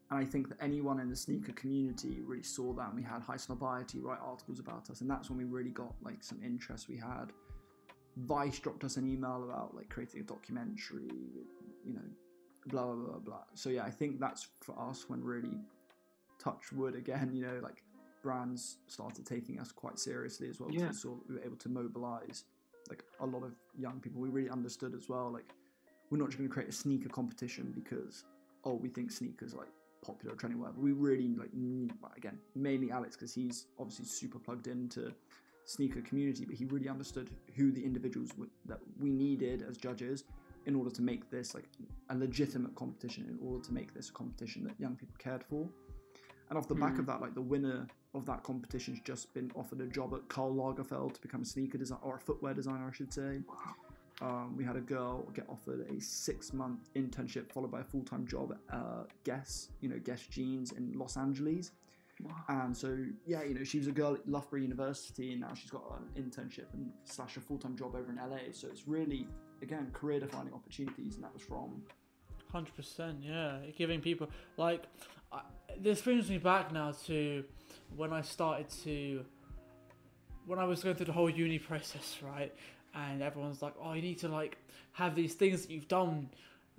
[0.10, 3.22] And I think that anyone in the sneaker community really saw that, and we had
[3.22, 6.88] Highsnobiety write articles about us, and that's when we really got like some interest.
[6.88, 7.34] We had
[8.16, 11.10] Vice dropped us an email about like creating a documentary,
[11.84, 12.08] you know,
[12.68, 13.44] blah blah blah blah.
[13.54, 15.60] So yeah, I think that's for us when really
[16.40, 17.84] touch wood again, you know, like
[18.24, 20.70] brands started taking us quite seriously as well.
[20.72, 20.92] Yeah.
[21.04, 22.44] We we were able to mobilize
[22.90, 24.22] like a lot of young people.
[24.22, 25.54] We really understood as well, like
[26.10, 28.24] we're not just going to create a sneaker competition because
[28.64, 29.72] oh we think sneakers are like
[30.06, 30.80] popular or trending whatever.
[30.80, 31.52] We really like
[32.18, 35.14] again mainly Alex because he's obviously super plugged into
[35.66, 40.24] sneaker community, but he really understood who the individuals w- that we needed as judges
[40.66, 41.68] in order to make this like
[42.10, 45.68] a legitimate competition, in order to make this a competition that young people cared for.
[46.50, 49.82] And off the back of that, like the winner of that competition's just been offered
[49.82, 52.96] a job at Karl Lagerfeld to become a sneaker designer or a footwear designer, I
[52.96, 53.40] should say.
[54.22, 58.54] Um, we had a girl get offered a six-month internship followed by a full-time job
[58.70, 61.72] at uh, Guess, you know, Guess Jeans in Los Angeles.
[62.50, 65.70] And so, yeah, you know, she was a girl at Loughborough University, and now she's
[65.70, 68.52] got an internship and slash a full-time job over in LA.
[68.54, 69.28] So it's really,
[69.62, 71.84] again, career-defining opportunities, and that was from
[72.52, 73.58] Hundred percent, yeah.
[73.78, 74.84] Giving people like
[75.32, 75.42] I,
[75.80, 77.44] this brings me back now to
[77.96, 79.26] when I started to
[80.46, 82.54] when I was going through the whole uni process, right?
[82.96, 84.58] And everyone's like, "Oh, you need to like
[84.94, 86.30] have these things that you've done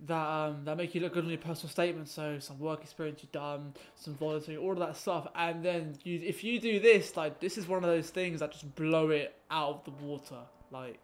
[0.06, 2.08] that um, that make you look good on your personal statement.
[2.08, 5.26] So some work experience you've done, some volunteering, all of that stuff.
[5.34, 8.52] And then you, if you do this, like this is one of those things that
[8.52, 10.38] just blow it out of the water.
[10.70, 10.98] Like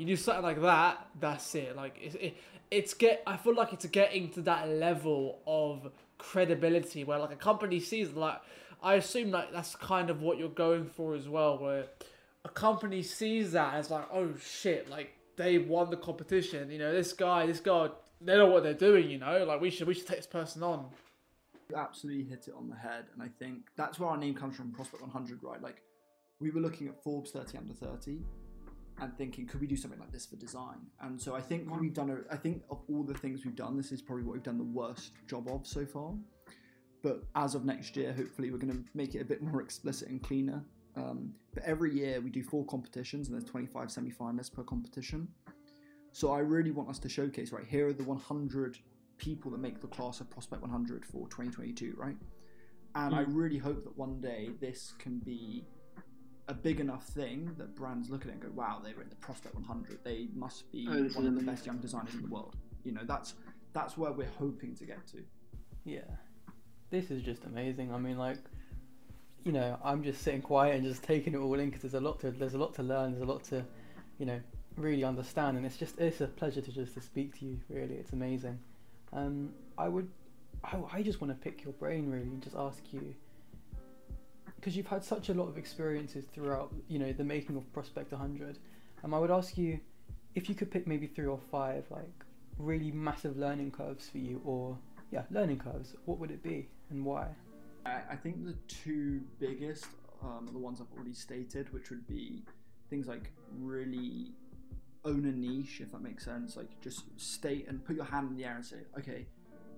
[0.00, 1.76] you do something like that, that's it.
[1.76, 2.36] Like it's it,
[2.70, 3.22] it's get.
[3.26, 8.12] I feel like it's getting to that level of credibility where like a company sees
[8.12, 8.40] like
[8.82, 11.84] I assume like that's kind of what you're going for as well, where
[12.46, 16.70] a company sees that as like, oh shit, like they won the competition.
[16.70, 17.88] You know, this guy, this guy,
[18.22, 19.10] they know what they're doing.
[19.10, 20.86] You know, like we should we should take this person on.
[21.68, 24.56] You absolutely hit it on the head, and I think that's where our name comes
[24.56, 25.62] from, Prospect 100, right?
[25.62, 25.82] Like,
[26.40, 28.24] we were looking at Forbes 30 under 30
[29.00, 30.78] and thinking, could we do something like this for design?
[31.00, 33.76] And so I think we've done, a, I think of all the things we've done,
[33.76, 36.14] this is probably what we've done the worst job of so far.
[37.02, 40.08] but as of next year, hopefully, we're going to make it a bit more explicit
[40.08, 40.62] and cleaner.
[40.96, 45.28] Um, but every year we do four competitions, and there's 25 semi-finalists per competition.
[46.12, 48.78] So I really want us to showcase right here are the 100
[49.16, 52.16] people that make the class of Prospect 100 for 2022, right?
[52.96, 53.34] And I Mm.
[53.34, 55.64] really hope that one day this can be
[56.50, 59.08] a big enough thing that brands look at it and go, "Wow, they were in
[59.08, 60.02] the Prospect 100.
[60.02, 62.56] They must be Oh, this one is of the best young designers in the world."
[62.84, 63.34] You know, that's
[63.72, 65.22] that's where we're hoping to get to.
[65.84, 66.10] Yeah,
[66.90, 67.94] this is just amazing.
[67.94, 68.38] I mean, like,
[69.44, 72.00] you know, I'm just sitting quiet and just taking it all in because there's a
[72.00, 73.12] lot to there's a lot to learn.
[73.12, 73.64] There's a lot to,
[74.18, 74.40] you know,
[74.76, 77.60] really understand, and it's just it's a pleasure to just to speak to you.
[77.68, 78.58] Really, it's amazing.
[79.12, 80.08] Um, I would,
[80.64, 83.14] I, I just want to pick your brain really and just ask you
[84.60, 88.12] because you've had such a lot of experiences throughout, you know, the making of Prospect
[88.12, 88.58] 100.
[89.02, 89.80] Um, I would ask you
[90.34, 92.12] if you could pick maybe three or five like
[92.58, 94.76] really massive learning curves for you, or
[95.10, 95.94] yeah, learning curves.
[96.04, 97.28] What would it be and why?
[97.86, 99.86] I, I think the two biggest
[100.22, 102.42] um, the ones I've already stated, which would be
[102.88, 104.32] things like really
[105.04, 106.56] own a niche, if that makes sense.
[106.56, 109.26] Like just state and put your hand in the air and say, okay,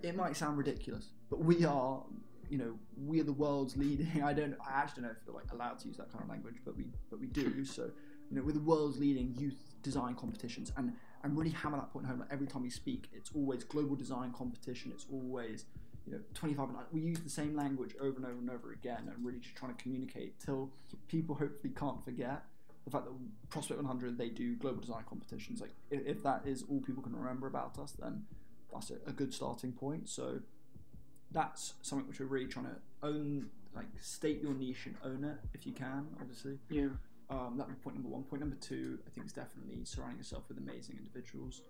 [0.03, 2.03] it might sound ridiculous, but we are,
[2.51, 2.75] you know,
[3.07, 4.23] we are the world's leading.
[4.25, 6.31] I don't, I actually don't know if they're like allowed to use that kind of
[6.31, 7.65] language, but we, but we do.
[7.65, 7.91] So,
[8.31, 10.93] you know, we're the world's leading youth design competitions, and
[11.25, 12.21] and really hammer that point home.
[12.21, 14.93] Like every time we speak, it's always global design competition.
[14.95, 15.65] It's always
[16.07, 19.11] you know 25 and we use the same language over and over and over again
[19.15, 20.71] and really just trying to communicate till
[21.09, 22.43] people hopefully can't forget
[22.85, 23.13] the fact that
[23.51, 27.15] prospect 100 they do global design competitions like if, if that is all people can
[27.15, 28.25] remember about us then
[28.73, 30.41] that's a, a good starting point so
[31.33, 35.39] that's something which we're really trying to own like state your niche and own it
[35.55, 36.89] if you can obviously Yeah.
[37.31, 38.23] um, that would be point number one.
[38.25, 41.63] Point number two, I think, is definitely surrounding yourself with amazing individuals.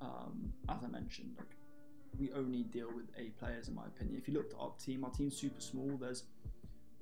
[0.00, 1.56] Um, as I mentioned, like
[2.18, 4.16] we only deal with A players, in my opinion.
[4.20, 5.96] If you look at our team, our team's super small.
[6.00, 6.24] There's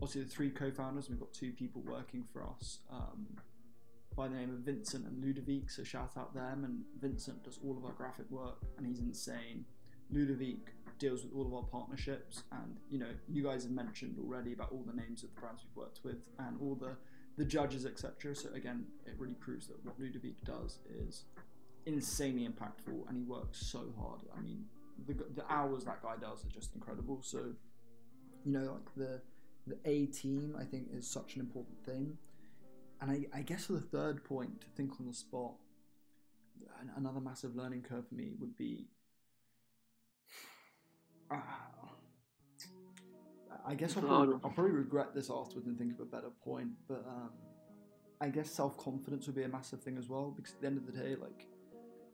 [0.00, 1.08] obviously the three co-founders.
[1.08, 3.26] and We've got two people working for us um,
[4.16, 5.68] by the name of Vincent and Ludovic.
[5.70, 6.64] So shout out them.
[6.64, 9.64] And Vincent does all of our graphic work, and he's insane.
[10.12, 10.58] Ludovic
[10.98, 14.70] deals with all of our partnerships, and you know, you guys have mentioned already about
[14.72, 16.96] all the names of the brands we've worked with and all the
[17.36, 18.34] the judges, etc.
[18.34, 21.24] So again, it really proves that what Ludovic does is
[21.86, 24.20] insanely impactful, and he works so hard.
[24.36, 24.64] I mean,
[25.06, 27.20] the the hours that guy does are just incredible.
[27.22, 27.54] So,
[28.44, 29.20] you know, like the
[29.66, 32.18] the A team, I think is such an important thing.
[33.00, 35.54] And I, I guess for the third point, to think on the spot,
[36.96, 38.88] another massive learning curve for me would be.
[41.30, 41.70] Ah,
[43.66, 44.34] I guess I'll probably.
[44.44, 47.30] I'll probably regret this afterwards and think of a better point, but um,
[48.20, 50.78] I guess self confidence would be a massive thing as well because at the end
[50.78, 51.46] of the day, like,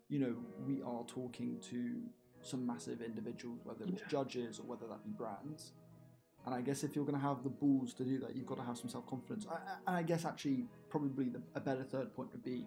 [0.09, 2.03] you know, we are talking to
[2.43, 4.09] some massive individuals, whether it's Yeah.
[4.09, 5.73] judges or whether that be brands.
[6.45, 8.59] And I guess if you're going to have the balls to do that, you've got
[8.59, 9.47] to have some self confidence.
[9.87, 12.67] And I guess actually, probably the, a better third point would be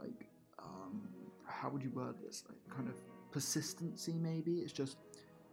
[0.00, 0.26] like,
[0.58, 1.08] um,
[1.46, 2.42] how would you word this?
[2.48, 2.96] Like, kind of
[3.30, 4.60] persistency, maybe.
[4.60, 4.96] It's just,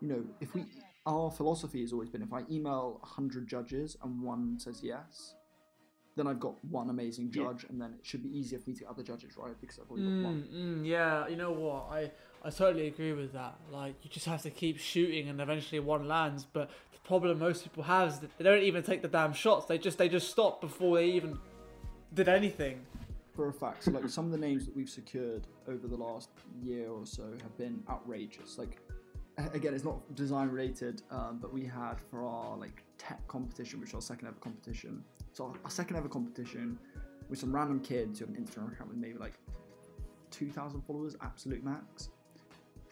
[0.03, 0.65] you know, if we,
[1.05, 5.35] our philosophy has always been if I email 100 judges and one says yes,
[6.17, 7.45] then I've got one amazing Yeah.
[7.45, 9.55] judge, and then it should be easier for me to get other judges, right?
[9.59, 10.47] Because I've already got one.
[10.53, 11.87] Mm, mm, yeah, you know what?
[11.89, 12.11] I,
[12.43, 13.55] I totally agree with that.
[13.71, 16.45] Like, you just have to keep shooting, and eventually one lands.
[16.51, 19.65] But the problem most people have is that they don't even take the damn shots.
[19.65, 21.39] They just they just stop before they even
[22.13, 22.85] did anything.
[23.35, 23.85] for a fact.
[23.85, 26.29] So like some of the names that we've secured over the last
[26.61, 28.59] year or so have been outrageous.
[28.59, 28.77] Like
[29.53, 33.93] again, it's not design related, um, but we had for our like tech competition, which
[33.93, 35.03] was our second ever competition.
[35.33, 36.77] So our, our second ever competition
[37.29, 39.33] with some random kids who have an Instagram account with maybe like
[40.29, 42.09] two thousand followers, absolute max.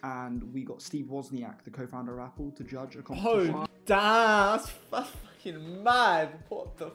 [0.04, 3.54] And we got Steve Wozniak, the co-founder of Apple, to judge a competition.
[3.54, 4.58] Oh damn!
[4.58, 6.30] That's, that's fucking mad.
[6.48, 6.90] What the?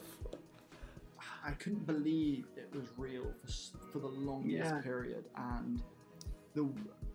[1.46, 4.82] I couldn't believe it was real for, for the longest Yeah.
[4.82, 5.82] period, and
[6.54, 6.68] the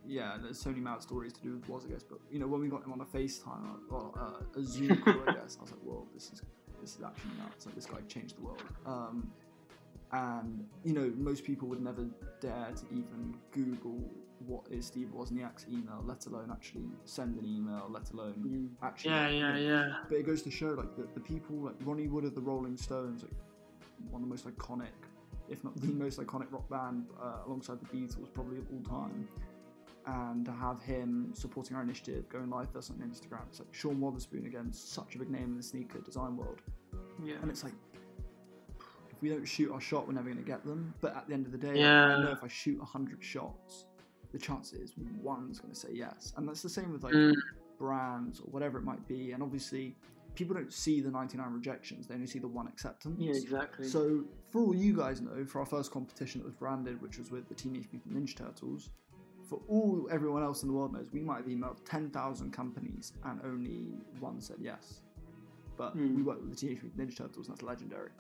[0.07, 2.47] yeah, there's so many mad stories to do with Woz I guess, but you know
[2.47, 5.63] when we got him on a FaceTime or uh, a Zoom call, I guess I
[5.63, 6.43] was like, whoa, this is
[6.81, 7.67] this is actually nuts.
[7.67, 8.63] Like this guy changed the world.
[8.87, 9.31] Um,
[10.13, 12.05] and you know most people would never
[12.41, 13.99] dare to even Google
[14.47, 19.13] what is Steve Wozniak's email, let alone actually send an email, let alone actually.
[19.13, 19.97] Yeah, you yeah, know, yeah.
[20.09, 22.77] but it goes to show like the, the people like Ronnie Wood of the Rolling
[22.77, 23.33] Stones, like
[24.11, 24.89] one of the most iconic,
[25.49, 29.29] if not the most iconic rock band uh, alongside the Beatles probably of all time.
[30.07, 33.73] And to have him supporting our initiative, going live with us on Instagram, it's like
[33.73, 36.61] Sean Wotherspoon again, such a big name in the sneaker design world.
[37.23, 37.37] Yeah.
[37.41, 37.75] And it's like,
[39.11, 40.93] if we don't shoot our shot, we're never going to get them.
[41.01, 42.17] But at the end of the day, Yeah.
[42.17, 43.87] I know if I shoot 100 shots,
[44.33, 46.33] the chance is one's going to say yes.
[46.37, 47.35] And that's the same with like Mm.
[47.79, 49.31] brands or whatever it might be.
[49.33, 49.95] And obviously,
[50.35, 53.21] people don't see the 99 rejections; they only see the one acceptance.
[53.21, 53.87] Yeah, exactly.
[53.87, 57.31] So, for all you guys know, for our first competition that was branded, which was
[57.31, 58.89] with the Teenage Mutant Ninja Turtles,
[59.53, 63.39] for all everyone else in the world knows, we might have emailed 10,000 companies and
[63.45, 63.89] only
[64.19, 65.03] one said yes.
[65.77, 66.17] But Hmm.
[66.17, 68.11] we worked with the Teenage Mutant Ninja Turtles, and that's legendary.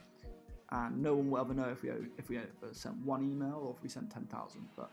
[0.73, 2.39] And no one will ever know if we if we
[2.73, 4.69] sent one email or if we sent 10,000.
[4.77, 4.91] But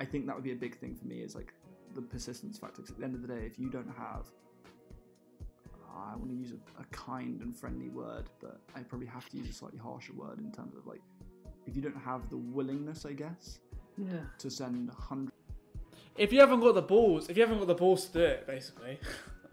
[0.00, 1.52] I think that would be a big thing for me is like
[1.96, 2.82] the persistence factor.
[2.82, 4.26] Because at the end of the day, if you don't have
[5.92, 9.36] I want to use a, a kind and friendly word, but I probably have to
[9.36, 11.02] use a slightly harsher word in terms of like,
[11.66, 13.58] if you don't have the willingness, I guess,
[13.98, 14.20] Yeah.
[14.38, 15.29] to send hundreds.
[16.16, 18.46] If you haven't got the balls, if you haven't got the balls to do it,
[18.46, 18.98] basically,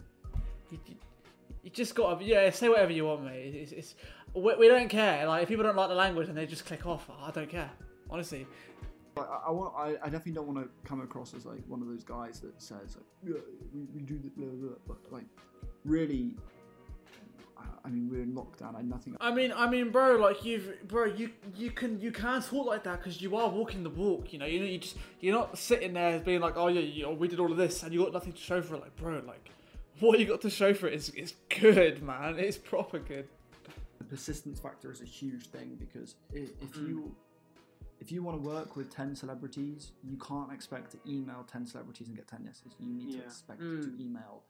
[0.71, 0.79] you,
[1.63, 3.55] you, just got to yeah say whatever you want, mate.
[3.55, 3.95] It's, it's
[4.33, 5.27] we, we don't care.
[5.27, 7.69] Like if people don't like the language and they just click off, I don't care.
[8.09, 8.47] Honestly,
[9.17, 9.73] I, I want.
[9.77, 12.61] I, I definitely don't want to come across as like one of those guys that
[12.61, 13.41] says like, yeah,
[13.73, 14.77] we, we do the blah, blah, blah.
[14.87, 15.25] but like,
[15.85, 16.35] really,
[17.85, 18.73] I, mean, we're in lockdown.
[18.75, 19.15] I had nothing.
[19.21, 22.83] I mean, I mean, bro, like you've, bro, you you can you can talk like
[22.83, 24.33] that because you are walking the walk.
[24.33, 27.09] You know, you know, you just you're not sitting there being like, oh yeah, you,
[27.09, 28.81] we did all of this and you got nothing to show for it.
[28.81, 29.49] Like, bro, like
[29.99, 32.35] what you got to show for it is is good, man.
[32.39, 33.27] It's proper good.
[33.97, 37.15] the persistence factor is a huge thing because if, if you
[37.99, 42.07] if you want to work with 10 celebrities you can't expect to email 10 celebrities
[42.07, 43.81] and get 10 yeses you need to expect Mm.
[43.97, 44.43] to email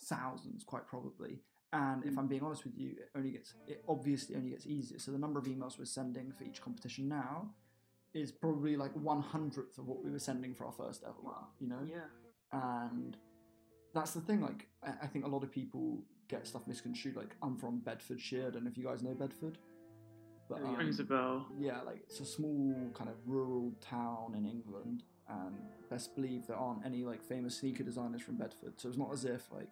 [0.00, 1.38] thousands quite probably
[1.72, 2.18] and if Mm.
[2.18, 5.18] i'm being honest with you it only gets it obviously only gets easier so the
[5.18, 7.50] number of emails we're sending for each competition now
[8.14, 11.44] is probably like one hundredth of what we were sending for our first ever one
[11.58, 12.06] you know yeah.
[12.52, 13.16] and
[13.94, 14.42] that's the thing.
[14.42, 17.16] Like, I I think a lot of people get stuff misconstrued.
[17.16, 18.48] Like, I'm from Bedfordshire.
[18.48, 19.56] I don't know if you guys know Bedford,
[20.50, 21.46] but um, Rings a bell.
[21.58, 25.56] yeah, like it's a small kind of rural town in England, and
[25.88, 28.74] best believe there aren't any like famous sneaker designers from Bedford.
[28.78, 29.70] So it's not as if like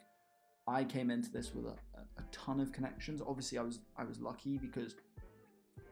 [0.66, 1.77] I came into this with a,
[2.18, 3.20] a, ton of connections.
[3.27, 4.94] Obviously, I was I was lucky because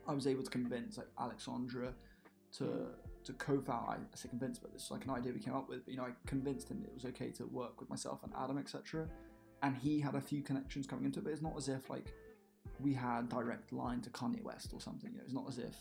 [0.09, 1.93] I was able to convince like Alexandra
[2.59, 2.87] to
[3.25, 3.89] to co-found.
[3.89, 5.85] I, I say convince, but this is like an idea we came up with.
[5.85, 8.59] But you know, I convinced him it was okay to work with myself and Adam,
[8.59, 9.09] etc.
[9.63, 11.25] And he had a few connections coming into it.
[11.25, 12.13] But it's not as if like
[12.81, 15.13] we had direct line to Kanye West or something.
[15.13, 15.77] You know, it's not as if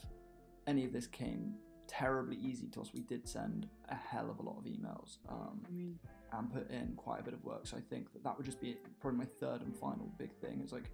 [0.67, 1.56] any of this came
[1.88, 2.91] terribly easy to us.
[2.93, 5.99] We did send a hell of a lot of emails um, I mean,
[6.34, 7.67] and put in quite a bit of work.
[7.67, 10.62] So I think that that would just be probably my third and final big thing.
[10.63, 10.89] Is like,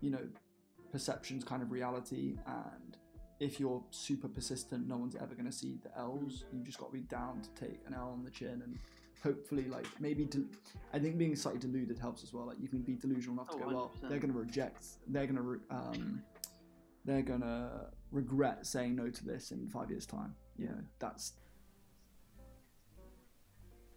[0.00, 0.26] you know,
[0.90, 2.96] perception's kind of reality, and
[3.40, 6.44] if you're super persistent, no one's ever going to see the L's.
[6.52, 8.78] You've just got to be down to take an L on the chin and.
[9.22, 10.42] Hopefully, like maybe, del-
[10.92, 12.44] I think being slightly deluded helps as well.
[12.44, 14.08] Like you can be delusional enough to Oh, go, well, 100%.
[14.08, 16.20] they're going to reject, they're going to, re- um,
[17.04, 20.34] they're going to regret saying no to this in five years' time.
[20.58, 21.34] You know, that's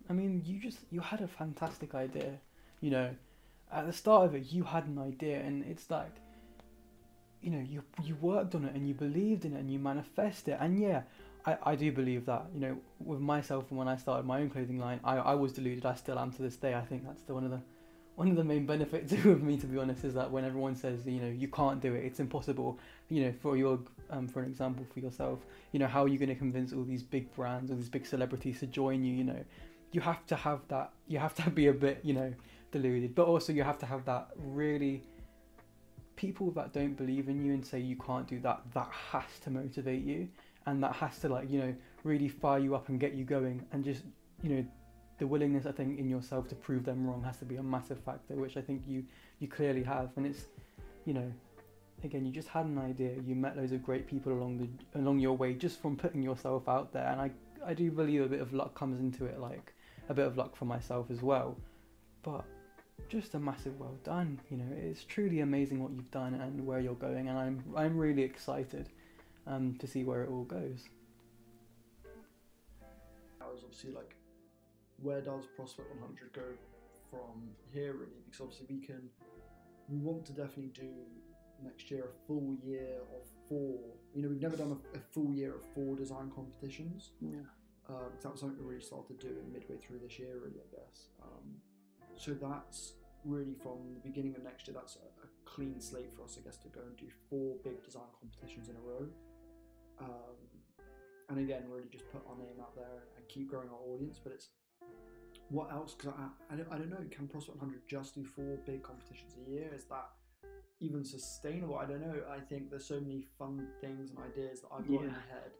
[0.09, 2.33] I mean, you just you had a fantastic idea,
[2.81, 3.09] you know.
[3.71, 6.15] At the start of it, you had an idea, and it's like,
[7.41, 10.47] you know, you you worked on it and you believed in it and you manifest
[10.47, 11.01] it, and yeah,
[11.45, 12.45] I, I do believe that.
[12.53, 15.53] You know, with myself and when I started my own clothing line, I, I was
[15.53, 15.85] deluded.
[15.85, 16.75] I still am to this day.
[16.75, 17.61] I think that's the one of the
[18.15, 21.05] one of the main benefits of me, to be honest, is that when everyone says,
[21.05, 22.79] you know, you can't do it, it's impossible.
[23.09, 25.39] You know, for your um, for an example for yourself,
[25.71, 28.05] you know, how are you going to convince all these big brands, all these big
[28.05, 29.13] celebrities to join you?
[29.13, 29.45] You know,
[29.95, 32.33] you have to have that you have to be a bit you know
[32.71, 35.01] deluded but also you have to have that really
[36.17, 39.49] people that don't believe in you and say you can't do that that has to
[39.49, 40.27] motivate you
[40.65, 43.65] and that has to like you know really fire you up and get you going
[43.71, 44.03] and just
[44.43, 44.65] you know
[45.19, 47.99] the willingness i think in yourself to prove them wrong has to be a massive
[47.99, 49.03] factor which i think you
[49.39, 50.45] you clearly have and it's
[51.05, 51.31] you know
[52.03, 55.19] again you just had an idea you met loads of great people along the along
[55.19, 57.31] your way just from putting yourself out there and i
[57.65, 59.74] i do believe a bit of luck comes into it like
[60.09, 61.55] a bit of luck for myself as well.
[62.23, 62.45] But
[63.09, 64.39] just a massive well done.
[64.49, 67.97] You know, it's truly amazing what you've done and where you're going, and I'm I'm
[67.97, 68.89] really excited
[69.47, 70.85] um, to see where it all goes.
[73.39, 74.15] That was obviously like,
[75.01, 76.41] where does Prospect 100 go
[77.09, 78.23] from here, really?
[78.25, 79.09] Because obviously we can,
[79.87, 80.89] we want to definitely do
[81.63, 83.77] next year a full year of four.
[84.13, 87.11] You know, we've never done a, a full year of four design competitions.
[87.21, 87.37] Yeah.
[87.87, 90.75] Uh, 'cause that was something we really started doing midway through this year, really, I
[90.75, 91.09] guess.
[91.21, 91.61] Um,
[92.15, 94.73] so that's really from the beginning of next year.
[94.73, 97.83] That's a, a clean slate for us, I guess, to go and do four big
[97.83, 99.07] design competitions in a row.
[99.99, 100.35] Um,
[101.29, 104.19] and again, really just put our name out there and keep growing our audience.
[104.23, 104.49] But it's
[105.49, 105.93] what else?
[105.93, 107.03] Because I, I, don't, I don't know.
[107.11, 109.69] Can Prospect 100 just do four big competitions a year?
[109.75, 110.09] Is that
[110.79, 111.77] even sustainable?
[111.77, 112.15] I don't know.
[112.31, 115.51] I think there's so many fun things and ideas that I've got in my head.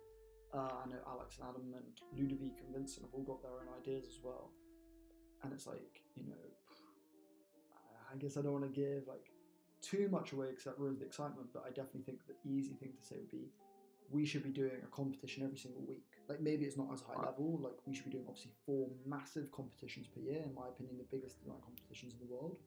[0.56, 3.68] Uh, I know Alex and Adam and Ludovic and Vincent have all got their own
[3.78, 4.52] ideas as well.
[5.44, 6.46] and it's like you know,
[8.12, 9.28] I guess I don't want to give like
[9.82, 11.50] too much away because that ruins the excitement.
[11.54, 13.52] But I definitely think the easy thing to say would be
[14.10, 16.06] we should be doing a competition every single week.
[16.30, 17.60] Like maybe it's not as high level.
[17.62, 20.42] Like we should be doing obviously four massive competitions per year.
[20.46, 22.58] In my opinion, the biggest design competitions in the world.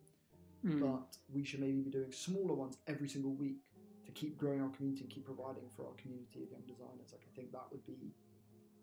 [0.65, 0.81] Mm.
[0.81, 3.63] But we should maybe be doing smaller ones every single week
[4.09, 7.13] to keep growing our community and keep providing for our community of young designers.
[7.13, 8.15] Like I think that would be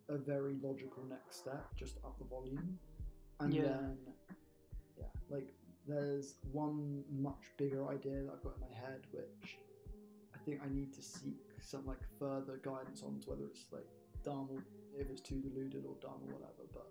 [0.07, 1.65] a very logical next step.
[1.75, 2.77] Just up the volume,
[3.39, 3.63] and Yeah.
[3.63, 3.97] then
[4.97, 5.49] yeah, like
[5.87, 9.57] there's one much bigger idea that I've got in my head, which
[10.35, 13.89] I think I need to seek some like further guidance on, to whether it's like
[14.23, 14.61] dumb or
[14.99, 16.69] if it's too deluded or dumb or whatever.
[16.71, 16.87] But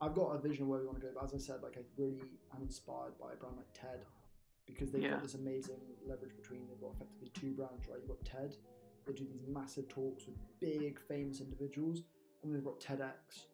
[0.00, 1.12] I've got a vision of where we want to go.
[1.12, 4.04] But as I said, like I really am inspired by a brand like TED
[4.66, 5.10] because they've Yeah.
[5.12, 6.66] got this amazing leverage between.
[6.68, 7.98] They've got effectively two brands, right?
[8.00, 8.56] You've got TED.
[9.06, 12.02] They do these massive talks with big famous individuals,
[12.42, 13.46] and then they've got TEDx,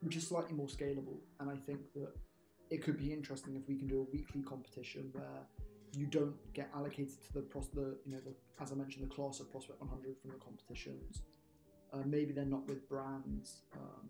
[0.00, 1.20] which is slightly more scalable.
[1.40, 2.14] And I think that
[2.70, 5.46] it could be interesting if we can do a weekly competition where
[5.92, 9.14] you don't get allocated to the, pros- the you know, the, as I mentioned, the
[9.14, 11.22] class of Prospect 100 from the competitions.
[11.92, 13.62] Uh, maybe they're not with brands.
[13.74, 14.08] Um,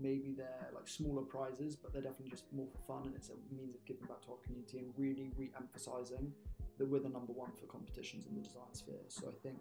[0.00, 3.38] maybe they're like smaller prizes, but they're definitely just more for fun, and it's a
[3.54, 6.32] means of giving back to our community and really re-emphasizing
[6.78, 9.04] that we're the number one for competitions in the design sphere.
[9.08, 9.58] So I think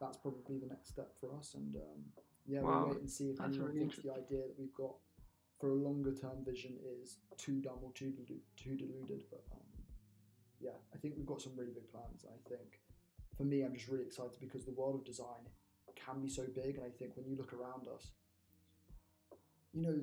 [0.00, 2.00] that's probably the next step for us, and um,
[2.46, 4.74] yeah, Wow, we'll wait and see if that's anyone really thinks the idea that we've
[4.74, 4.94] got
[5.58, 9.24] for a longer term vision is too dumb or too delu- too deluded.
[9.30, 9.66] But um,
[10.60, 12.24] yeah, I think we've got some really big plans.
[12.24, 12.80] I think
[13.36, 15.44] for me, I'm just really excited because the world of design
[15.96, 18.12] can be so big, and I think when you look around us,
[19.72, 20.00] you know,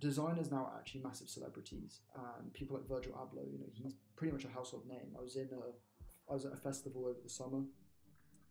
[0.00, 2.00] designers now are actually massive celebrities,
[2.40, 5.14] and people like Virgil Abloh, you know, he's pretty much a household name.
[5.18, 7.62] I was in a, I was at a festival over the summer,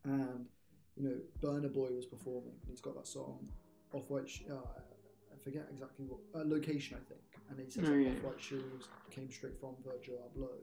[0.03, 0.45] and
[0.95, 3.47] you know, Burna Boy was performing, and he's got that song,
[3.93, 4.30] Off White.
[4.30, 8.05] Sh- uh, I forget exactly what uh, location, I think, and he says Oh, like,
[8.05, 8.12] yeah.
[8.12, 10.58] Off White shoes came straight from Virgil Abloh,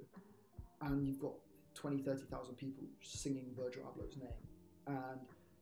[0.91, 1.33] and you've got
[1.75, 4.29] 20, 30,000 people singing Virgil Abloh's name,
[4.89, 5.21] and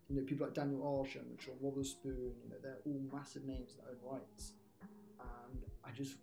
[0.09, 3.73] you know, people like Daniel Arsham and Sean Wotherspoon, you know, they're all massive names
[3.73, 4.53] in their own rights.
[5.21, 6.17] And I just,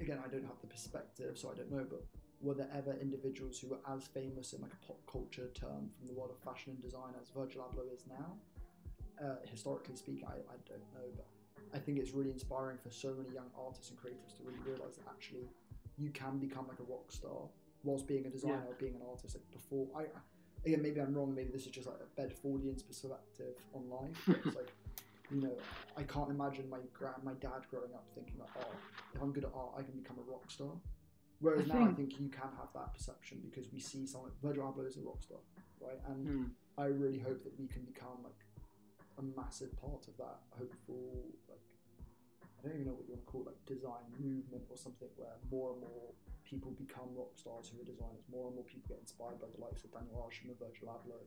[0.00, 2.04] again, I don't have the perspective, so I don't know, but
[2.40, 6.06] were there ever individuals who were as famous in like a pop culture term from
[6.06, 8.36] the world of fashion and design as Virgil Abloh is now?
[9.22, 11.26] Uh, historically speaking, I, I don't know, but
[11.74, 14.96] I think it's really inspiring for so many young artists and creatives to really realize
[14.96, 15.48] that actually
[15.96, 17.48] you can become like a rock star
[17.82, 18.68] whilst being a designer Yeah.
[18.70, 19.34] or being an artist.
[19.34, 20.20] Like before, I, I
[20.66, 21.34] again, maybe I'm wrong.
[21.34, 24.28] Maybe this is just like a Bedfordian's perspective on life.
[24.44, 24.72] It's like,
[25.30, 25.52] you know,
[25.96, 28.72] I can't imagine my grand, my dad growing up thinking like, oh,
[29.14, 30.68] if I'm good at art, I can become a rock star.
[31.40, 34.30] Whereas I now I think- think you can have that perception because we see someone
[34.30, 35.38] like Virgil Abloh is a rock star,
[35.80, 36.00] right?
[36.08, 36.50] And Mm.
[36.78, 38.40] I really hope that we can become like
[39.18, 41.24] a massive part of that hopeful
[42.66, 45.38] don't even know what you want to call it, like design movement or something where
[45.50, 46.10] more and more
[46.42, 49.60] people become rock stars who are designers, more and more people get inspired by the
[49.62, 51.22] likes of Daniel Arsham and Virgil Abloh.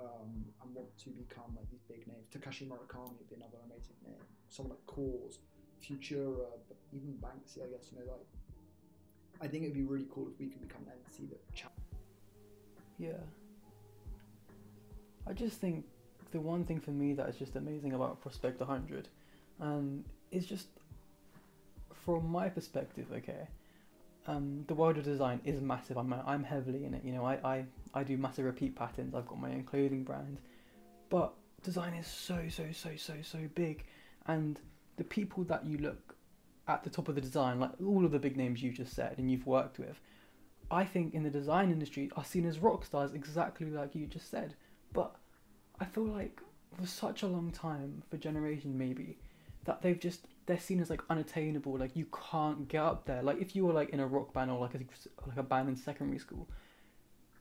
[0.00, 2.24] Um, and want to become like these big names.
[2.32, 4.24] Takashi Murakami would be another amazing name.
[4.48, 5.38] Someone like KAWS,
[5.84, 7.92] Futura, but even Banksy, I guess.
[7.92, 8.26] You know, like
[9.42, 11.40] I think it'd be really cool if we could become an entity that
[12.98, 13.20] Yeah.
[15.26, 15.84] I just think
[16.30, 19.08] the one thing for me that is just amazing about Prospect 100,
[19.60, 20.66] and it's just
[22.04, 23.46] from my perspective, okay.
[24.26, 25.96] Um, the world of design is massive.
[25.96, 27.04] I'm I'm heavily in it.
[27.04, 29.14] You know, I, I, I do massive repeat patterns.
[29.14, 30.38] I've got my own clothing brand,
[31.10, 33.84] but design is so so so so so big,
[34.26, 34.58] and
[34.96, 36.14] the people that you look
[36.68, 39.16] at the top of the design, like all of the big names you just said
[39.18, 40.00] and you've worked with,
[40.70, 44.30] I think in the design industry are seen as rock stars exactly like you just
[44.30, 44.54] said.
[44.92, 45.14] But
[45.80, 46.40] I feel like
[46.78, 49.18] for such a long time, for generation maybe,
[49.64, 51.76] that they've just they're seen as like unattainable.
[51.76, 53.22] Like you can't get up there.
[53.22, 54.78] Like if you were like in a rock band or like a
[55.26, 56.48] like a band in secondary school,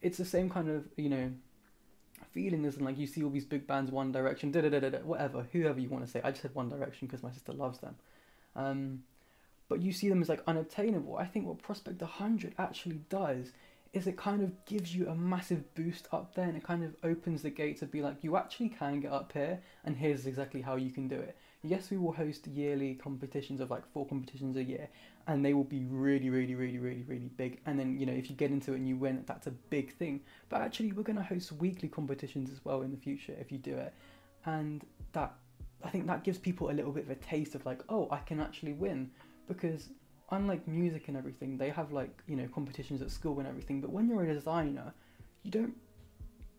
[0.02, 1.32] it's the same kind of you know
[2.32, 4.80] feeling as in like you see all these big bands, One Direction, da da da
[4.80, 6.22] da, whatever, whoever you want to say.
[6.24, 7.96] I just said One Direction because my sister loves them.
[8.56, 9.04] Um,
[9.68, 11.18] but you see them as like unobtainable.
[11.18, 13.52] I think what Prospect 100 actually does
[13.94, 16.96] is it kind of gives you a massive boost up there and it kind of
[17.04, 20.62] opens the gate to be like, you actually can get up here and here's exactly
[20.62, 21.38] how you can do it.
[21.64, 24.90] Yes, we will host yearly competitions of like four competitions a year
[25.28, 27.60] and they will be really, really, really, really, really big.
[27.66, 29.94] And then, you know, if you get into it and you win, that's a big
[29.94, 30.22] thing.
[30.50, 33.60] But actually, we're going to host weekly competitions as well in the future if you
[33.60, 33.94] do it.
[34.46, 34.84] And
[35.14, 35.34] that,
[35.84, 38.18] I think that gives people a little bit of a taste of like, oh, I
[38.18, 39.12] can actually win
[39.48, 39.90] because
[40.32, 43.82] unlike music and everything, they have like you know competitions at school and everything.
[43.82, 44.94] But when you're a designer,
[45.44, 45.76] you don't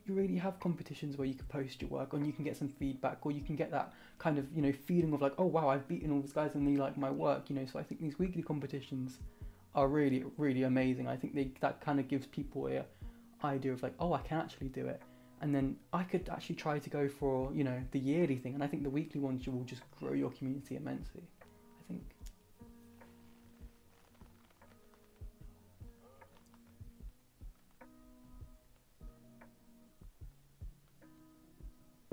[0.07, 2.69] you really have competitions where you can post your work and you can get some
[2.69, 5.69] feedback or you can get that kind of you know feeling of like oh wow
[5.69, 7.67] I've beaten all these guys and they like my work you know?
[7.67, 9.19] So I think these weekly competitions
[9.75, 11.09] are really really amazing.
[11.09, 12.85] I think they that kind of gives people a
[13.45, 15.01] idea of like oh I can actually do it.
[15.41, 18.55] And then I could actually try to go for you know the yearly thing.
[18.55, 21.23] And I think the weekly ones will just grow your community immensely
[21.81, 22.03] I think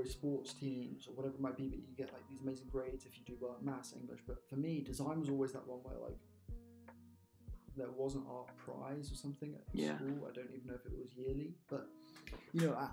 [0.09, 3.17] sports teams or whatever it might be, but you get like these amazing grades if
[3.17, 4.19] you do well at maths, English.
[4.27, 6.17] But for me, design was always that one where like
[7.77, 9.95] there wasn't our prize or something at Yeah.
[9.95, 10.27] school.
[10.29, 11.87] I don't even know if it was yearly, but
[12.53, 12.89] you know, I,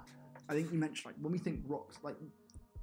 [0.49, 2.17] I think you mentioned like when we think rocks, like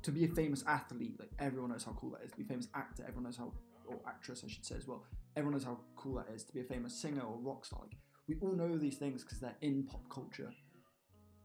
[0.01, 2.31] to be a famous athlete, like everyone knows how cool that is.
[2.31, 3.53] To be a famous actor, everyone knows how,
[3.86, 5.05] or actress, I should say as well.
[5.38, 6.43] Everyone knows how cool that is.
[6.43, 9.39] To be a famous singer or rock star, like we all know these things because
[9.39, 10.51] they're in pop culture.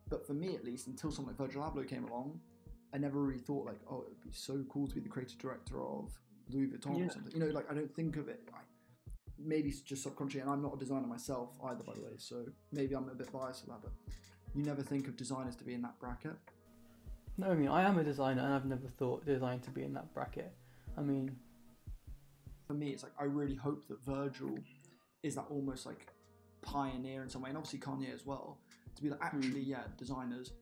[0.09, 2.41] But for me, at least, until someone like Virgil Abloh came along,
[2.93, 5.39] I never really thought like, oh, it would be so cool to be the creative
[5.39, 6.11] director of
[6.51, 7.07] Louis Vuitton Yeah.
[7.07, 7.33] or something.
[7.33, 8.41] You know, like I don't think of it.
[8.55, 8.59] I,
[9.39, 12.13] maybe it's just subconsciously, and I'm not a designer myself either, by the way.
[12.17, 13.83] So maybe I'm a bit biased for that.
[13.83, 13.93] But
[14.55, 16.37] you never think of designers to be in that bracket.
[17.37, 19.93] No, I mean I am a designer, and I've never thought design to be in
[19.95, 20.53] that bracket.
[20.97, 21.37] I mean,
[22.67, 24.59] For me, it's like I really hope that Virgil
[25.23, 26.07] is that almost like
[26.63, 28.59] pioneer in some way, and obviously Kanye as well.
[28.97, 29.37] To be like hmm.
[29.37, 30.53] actually, yeah, designers.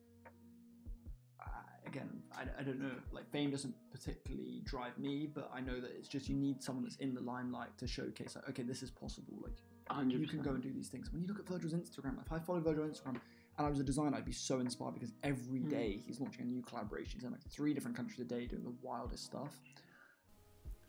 [1.87, 2.91] Again, I, I don't know.
[3.11, 6.83] Like fame doesn't particularly drive me, but I know that it's just you need someone
[6.83, 9.33] that's in the limelight to showcase like, okay, this is possible.
[9.41, 9.53] Like
[9.89, 11.11] hundred you can go and do these things.
[11.11, 13.19] When you look at Virgil's Instagram, if I followed Virgil on Instagram
[13.57, 15.69] and I was a designer, I'd be so inspired because every day Hmm.
[15.69, 17.13] day he's launching a new collaboration.
[17.15, 19.53] He's in like three different countries a day doing the wildest stuff.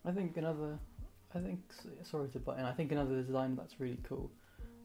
[0.05, 0.77] I think another,
[1.35, 1.59] I think
[2.03, 2.65] sorry to butt in.
[2.65, 4.31] I think another design that's really cool,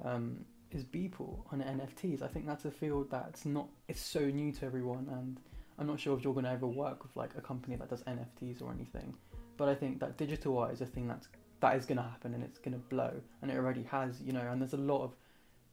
[0.05, 2.23] um, is Beeple on NFTs.
[2.23, 3.69] I think that's a field that's not.
[3.89, 5.41] It's so new to everyone, and
[5.79, 8.03] I'm not sure if you're going to ever work with like a company that does
[8.03, 9.15] NFTs or anything.
[9.57, 11.29] But I think that digital art is a thing that's
[11.61, 13.13] that is going to happen and it's going to blow,
[13.43, 14.21] and it already has.
[14.21, 15.13] You know, and there's a lot of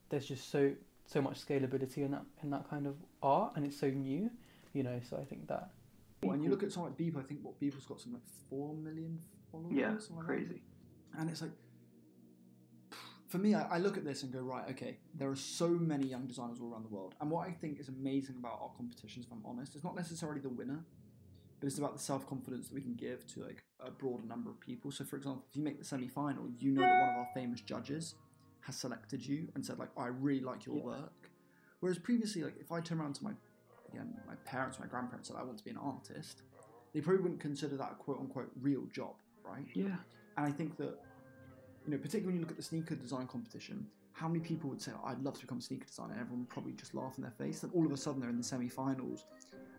[0.10, 0.72] there's just so
[1.06, 4.30] so much scalability in that in that kind of art, and it's so new.
[4.74, 5.70] You know, so I think that.
[6.22, 8.76] When you look at something like Beeple, I think what Beeple's got some like four
[8.76, 9.20] million
[9.52, 9.74] followers.
[9.74, 10.62] yeah, something crazy.
[11.18, 11.50] And it's like,
[13.32, 16.06] for me, I, I look at this and go, right, okay, there are so many
[16.08, 17.16] young designers all around the world.
[17.22, 20.42] And what I think is amazing about our competitions, if I'm honest, is not necessarily
[20.42, 20.84] the winner,
[21.60, 24.50] but it's about the self confidence that we can give to like a broader number
[24.50, 24.92] of people.
[24.92, 27.30] So, for example, if you make the semi final, you know that one of our
[27.34, 28.16] famous judges
[28.62, 30.84] has selected you and said, like, I really like your Yeah.
[30.84, 31.32] work.
[31.80, 33.32] Whereas previously, like, if I turn around to my,
[33.90, 36.44] again, my parents, my grandparents said, I want to be an artist,
[36.94, 39.66] they probably wouldn't consider that a quote unquote real job, right?
[39.74, 39.98] Yeah.
[40.38, 41.00] And I think that,
[41.86, 44.82] you know, particularly when you look at the sneaker design competition, how many people would
[44.82, 46.12] say, oh, I'd love to become a sneaker designer?
[46.12, 47.62] And everyone would probably just laugh in their face.
[47.62, 49.26] Then all of a sudden they're in the semi finals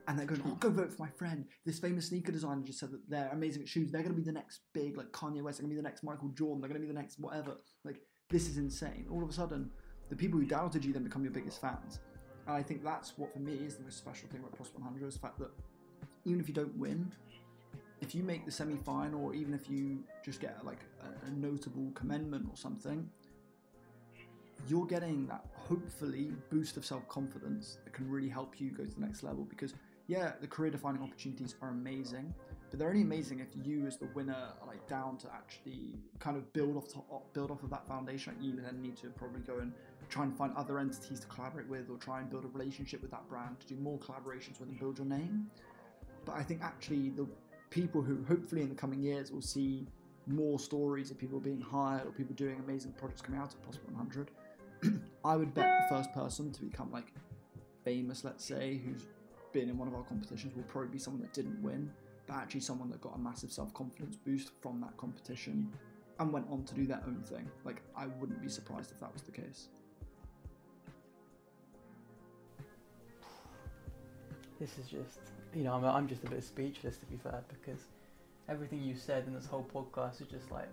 [0.09, 1.45] and they're going, oh, go vote for my friend.
[1.65, 3.93] This famous sneaker designer just said that they're amazing at shoes.
[3.93, 5.59] They're going to be the next big, like Kanye West.
[5.59, 6.61] They're going to be the next Michael Jordan.
[6.61, 7.57] They're going to be the next whatever.
[7.85, 9.07] Like, this is insane.
[9.11, 9.71] All of a sudden,
[10.09, 12.01] the people who doubted you then become your biggest fans.
[12.47, 15.07] And I think that's what, for me, is the most special thing about Prospect 100
[15.07, 15.51] is the fact that
[16.25, 17.13] even if you don't win,
[18.03, 21.31] if you make the semi final, or even if you just get like a, a
[21.31, 23.09] notable commendment or something,
[24.67, 28.95] you're getting that hopefully boost of self confidence that can really help you go to
[28.95, 29.45] the next level.
[29.45, 29.75] Because,
[30.09, 32.35] yeah, the career defining opportunities are amazing,
[32.71, 36.37] but they're only amazing if you, as the winner, are like down to actually kind
[36.37, 36.99] of build off to,
[37.33, 38.35] build off of that foundation.
[38.35, 39.73] Like, you then need to probably go and
[40.09, 43.13] try and find other entities to collaborate with, or try and build a relationship with
[43.13, 45.47] that brand to do more collaborations with and build your name.
[46.25, 47.27] But I think actually the
[47.73, 49.87] people who hopefully in the coming years will see
[50.27, 53.91] more stories of people being hired or people doing amazing projects coming out of Prospect
[53.91, 54.31] 100.
[55.25, 57.13] I would bet the first person to become like
[57.83, 59.07] famous, let's say, who's
[59.53, 61.91] been in one of our competitions will probably be someone that didn't win,
[62.27, 65.73] but actually someone that got a massive self confidence boost from that competition
[66.21, 67.51] and went on to do their own thing.
[67.65, 69.69] Like, I wouldn't be surprised if that was the case.
[74.61, 75.21] This is just,
[75.55, 77.81] you know, I'm, I'm just a bit speechless to be fair because
[78.49, 80.69] everything you said in this whole podcast is just like,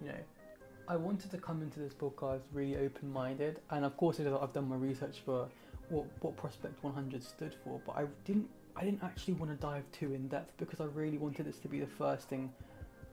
[0.00, 0.18] you know,
[0.88, 4.68] I wanted to come into this podcast really open minded, and of course, I've done
[4.68, 5.48] my research for
[5.88, 9.84] what what Prospect 100 stood for, but I didn't I didn't actually want to dive
[9.92, 12.52] too in depth because I really wanted this to be the first thing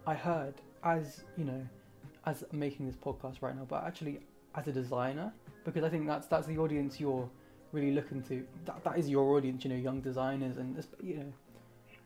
[0.06, 1.68] I heard as you know,
[2.26, 4.22] as making this podcast right now, but actually
[4.56, 5.32] as a designer
[5.64, 7.30] because I think that's that's the audience you're
[7.72, 8.46] really looking to.
[8.66, 11.34] That that is your audience, you know, young designers, and you know,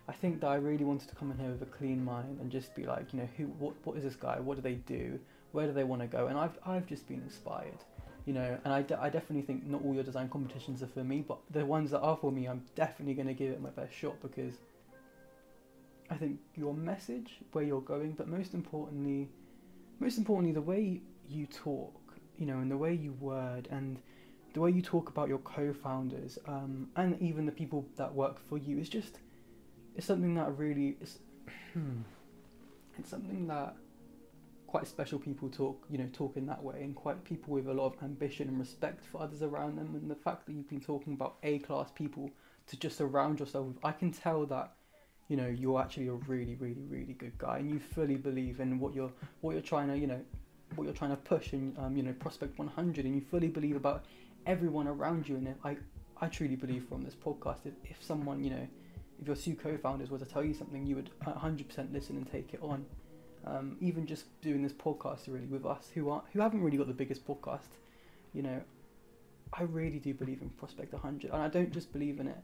[0.08, 2.52] I think that I really wanted to come in here with a clean mind and
[2.52, 4.40] just be like, you know, who, what, what is this guy?
[4.40, 5.20] What do they do?
[5.52, 6.28] Where do they want to go?
[6.28, 7.84] And I've I've just been inspired,
[8.26, 11.04] you know, and I, de- I definitely think not all your design competitions are for
[11.04, 13.70] me, but the ones that are for me, I'm definitely going to give it my
[13.70, 14.56] best shot because
[16.10, 19.30] I think your message, where you're going, but most importantly,
[20.00, 21.94] most importantly, the way you talk,
[22.38, 24.00] you know, and the way you word and
[24.54, 28.58] the way you talk about your co-founders um, and even the people that work for
[28.58, 29.20] you is just
[29.96, 31.20] it's something that really is
[32.98, 33.76] it's something that
[34.68, 37.74] quite special people talk you know talk in that way and quite people with a
[37.74, 40.80] lot of ambition and respect for others around them and the fact that you've been
[40.80, 42.30] talking about a class people
[42.68, 44.74] to just surround yourself with i can tell that
[45.28, 48.80] you know you're actually a really really really good guy and you fully believe in
[48.80, 50.22] what you're what you're trying to you know
[50.76, 53.76] what you're trying to push and um, you know prospect 100 and you fully believe
[53.76, 54.06] about
[54.46, 55.36] everyone around you.
[55.36, 55.78] And I,
[56.20, 58.68] I truly believe from this podcast, if, if someone, you know,
[59.20, 62.54] if your two co-founders were to tell you something, you would 100% listen and take
[62.54, 62.86] it on.
[63.46, 66.86] Um, even just doing this podcast really with us, who are who haven't really got
[66.88, 67.70] the biggest podcast,
[68.34, 68.62] you know,
[69.54, 72.38] I really do believe in Prospect 100, and I don't just believe in it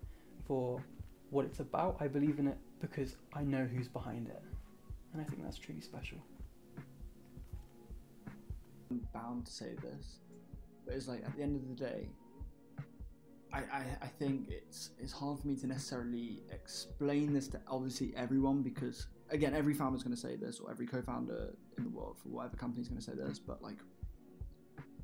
[0.47, 0.83] for
[1.29, 1.97] what it's about.
[1.99, 4.41] I believe in it because I know who's behind it,
[5.13, 6.17] and I think that's truly special.
[8.89, 10.17] I'm bound to say this,
[10.87, 12.07] but it's like at the end of the day,
[13.53, 18.13] I, I, I think it's it's hard for me to necessarily explain this to obviously
[18.15, 21.89] everyone because again every founder is going to say this or every co-founder in the
[21.89, 23.77] world for whatever company is going to say this but like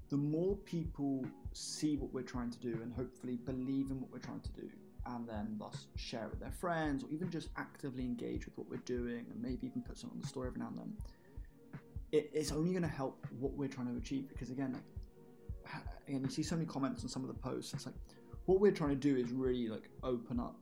[0.09, 4.19] the more people see what we're trying to do and hopefully believe in what we're
[4.19, 4.69] trying to do
[5.07, 8.77] and then thus share with their friends or even just actively engage with what we're
[8.85, 10.93] doing and maybe even put something on the story every now and then
[12.11, 14.83] it, it's only going to help what we're trying to achieve because again like
[16.07, 17.73] and you see so many comments on some of the posts.
[17.73, 17.95] It's like
[18.45, 20.55] what we're trying to do is really like open up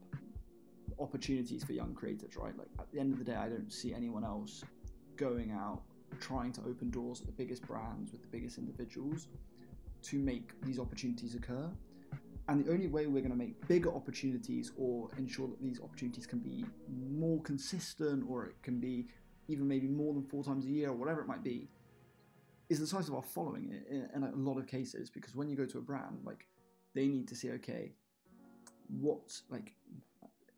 [0.98, 2.56] opportunities for young creators, right?
[2.56, 4.62] Like at the end of the day, I don't see anyone else
[5.16, 5.82] going out
[6.20, 9.28] trying to open doors at the biggest brands with the biggest individuals
[10.02, 11.70] to make these opportunities occur.
[12.48, 16.26] And the only way we're going to make bigger opportunities or ensure that these opportunities
[16.26, 16.64] can be
[17.10, 19.06] more consistent or it can be
[19.48, 21.68] even maybe more than four times a year or whatever it might be
[22.72, 25.66] is the size of our following in, a lot of cases because when you go
[25.66, 26.46] to a brand like
[26.94, 27.92] they need to see okay
[29.00, 29.74] what like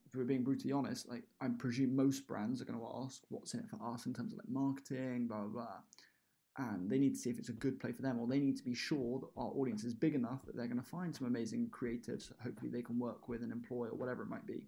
[0.06, 3.54] if we're being brutally honest like i presume most brands are going to ask what's
[3.54, 5.78] in it for us in terms of like marketing blah blah blah
[6.56, 8.56] and they need to see if it's a good play for them or they need
[8.56, 11.26] to be sure that our audience is big enough that they're going to find some
[11.26, 14.66] amazing creatives hopefully they can work with and employ or whatever it might be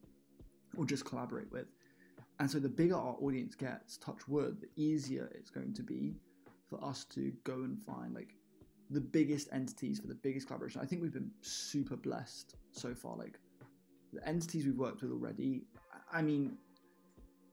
[0.77, 1.67] or just collaborate with.
[2.39, 6.17] And so the bigger our audience gets touch wood the easier it's going to be
[6.69, 8.35] for us to go and find like
[8.91, 10.81] the biggest entities for the biggest collaboration.
[10.81, 13.17] I think we've been super blessed so far.
[13.17, 13.39] Like
[14.13, 15.63] the entities we've worked with already,
[16.13, 16.57] I mean,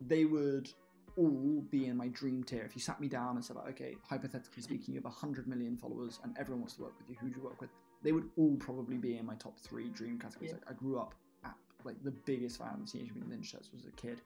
[0.01, 0.69] they would
[1.15, 2.63] all be in my dream tier.
[2.63, 5.77] If you sat me down and said, like, okay, hypothetically speaking, you have 100 million
[5.77, 7.69] followers and everyone wants to work with you, who do you work with?
[8.03, 10.51] They would all probably be in my top three dream categories.
[10.51, 10.57] Yeah.
[10.67, 13.69] Like, I grew up at like the biggest fan of the Teenage Mutant Ninja Turtles
[13.73, 14.21] was a kid.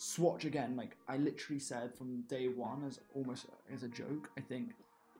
[0.00, 4.30] Swatch again, like I literally said from day one as almost as a joke.
[4.38, 4.70] I think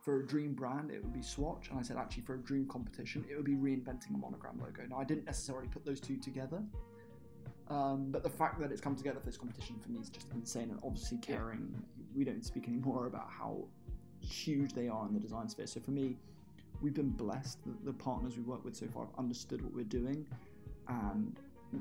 [0.00, 2.64] for a dream brand it would be Swatch, and I said actually for a dream
[2.66, 4.82] competition it would be reinventing a monogram logo.
[4.88, 6.62] Now I didn't necessarily put those two together,
[7.68, 10.28] um, but the fact that it's come together for this competition for me is just
[10.32, 10.70] insane.
[10.70, 11.70] And obviously, Kering,
[12.14, 13.64] we don't speak anymore about how
[14.20, 15.66] huge they are in the design sphere.
[15.66, 16.16] So for me,
[16.80, 19.84] we've been blessed that the partners we work with so far have understood what we're
[19.84, 20.24] doing,
[20.86, 21.36] and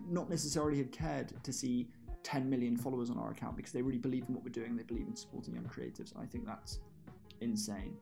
[0.10, 1.88] not necessarily have cared to see
[2.28, 4.76] 10 million followers on our account because they really believe in what we're doing.
[4.76, 6.80] They believe in supporting young creatives, and I think that's
[7.40, 7.96] insane.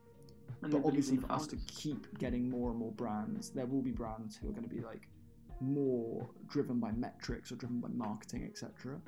[0.62, 3.92] And but obviously, for us to keep getting more and more brands, there will be
[3.92, 5.06] brands who are going to be like
[5.60, 9.00] more driven by metrics or driven by marketing, etc.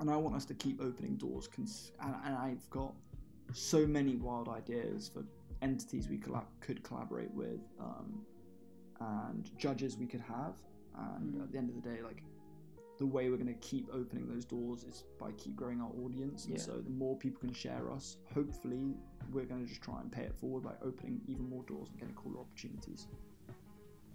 [0.00, 1.46] And I want us to keep opening doors.
[1.46, 2.94] Cons- and, and I've got
[3.52, 5.22] so many wild ideas for
[5.60, 8.22] entities we collab- could collaborate with, um,
[9.00, 10.54] and judges we could have.
[10.96, 11.42] And Mm.
[11.42, 12.22] at the end of the day, like
[13.00, 16.44] the way we're going to keep opening those doors is by keep growing our audience.
[16.44, 16.60] And Yeah.
[16.60, 18.94] so the more people can share us, hopefully
[19.32, 21.98] we're going to just try and pay it forward by opening even more doors and
[21.98, 23.08] getting cooler opportunities.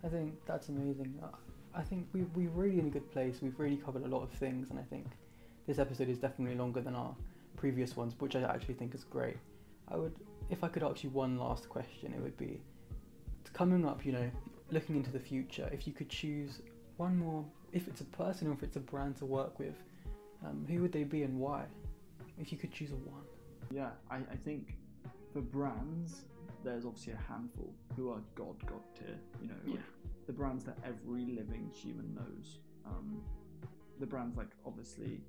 [0.03, 1.19] I think that's amazing.
[1.21, 1.29] Uh,
[1.73, 3.41] I think we we're really in a good place.
[3.41, 5.07] We've really covered a lot of things, and I think
[5.65, 7.15] this episode is definitely longer than our
[7.57, 9.37] previous ones, which I actually think is great.
[9.87, 10.13] I would,
[10.51, 12.61] if I could ask you one last question, it would be
[13.53, 14.05] coming up.
[14.05, 14.31] You know,
[14.69, 15.67] looking into the future.
[15.73, 16.61] If you could choose
[16.97, 17.43] one more,
[17.75, 19.75] if it's a person or if it's a brand to work with,
[20.45, 21.65] um, who would they be and why?
[22.39, 23.21] If you could choose a one.
[23.69, 24.77] Yeah, I, I think
[25.33, 26.21] for brands,
[26.63, 29.19] there's obviously a handful who are god god tier.
[29.41, 29.81] You know, like
[30.25, 32.59] the brands that every living human knows.
[32.85, 33.21] Um,
[33.99, 35.21] the brands like obviously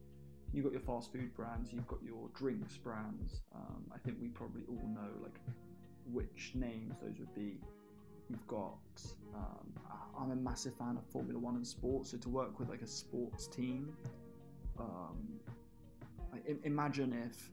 [0.52, 3.40] you've got your fast food brands, you've got your drinks brands.
[3.54, 5.40] Um, I think we probably all know like
[6.12, 7.58] which names those would be.
[8.28, 8.78] We've got.
[9.34, 9.72] Um,
[10.18, 12.86] I'm a massive fan of Formula One and sports, so to work with like a
[12.86, 13.94] sports team,
[14.78, 15.38] um,
[16.32, 17.50] I, imagine if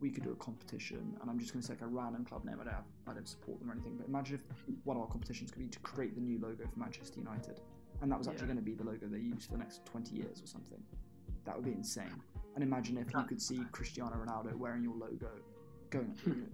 [0.00, 2.44] we could do a competition, and I'm just going to say like a random club
[2.44, 2.56] name.
[2.60, 5.08] I don't have, I don't support them or anything, but imagine if one of our
[5.08, 7.60] competitions could be to create the new logo for Manchester United,
[8.02, 8.54] and that was actually Yeah.
[8.54, 10.82] going to be the logo they use for the next 20 years or something.
[11.46, 12.20] That would be insane.
[12.54, 15.30] And imagine if you could see Cristiano Ronaldo wearing your logo,
[15.90, 16.14] going.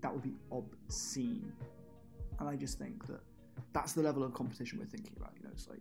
[0.00, 1.52] that would be obscene.
[2.38, 3.20] And I just think that
[3.72, 5.32] that's the level of competition we're thinking about.
[5.36, 5.80] You know, it's like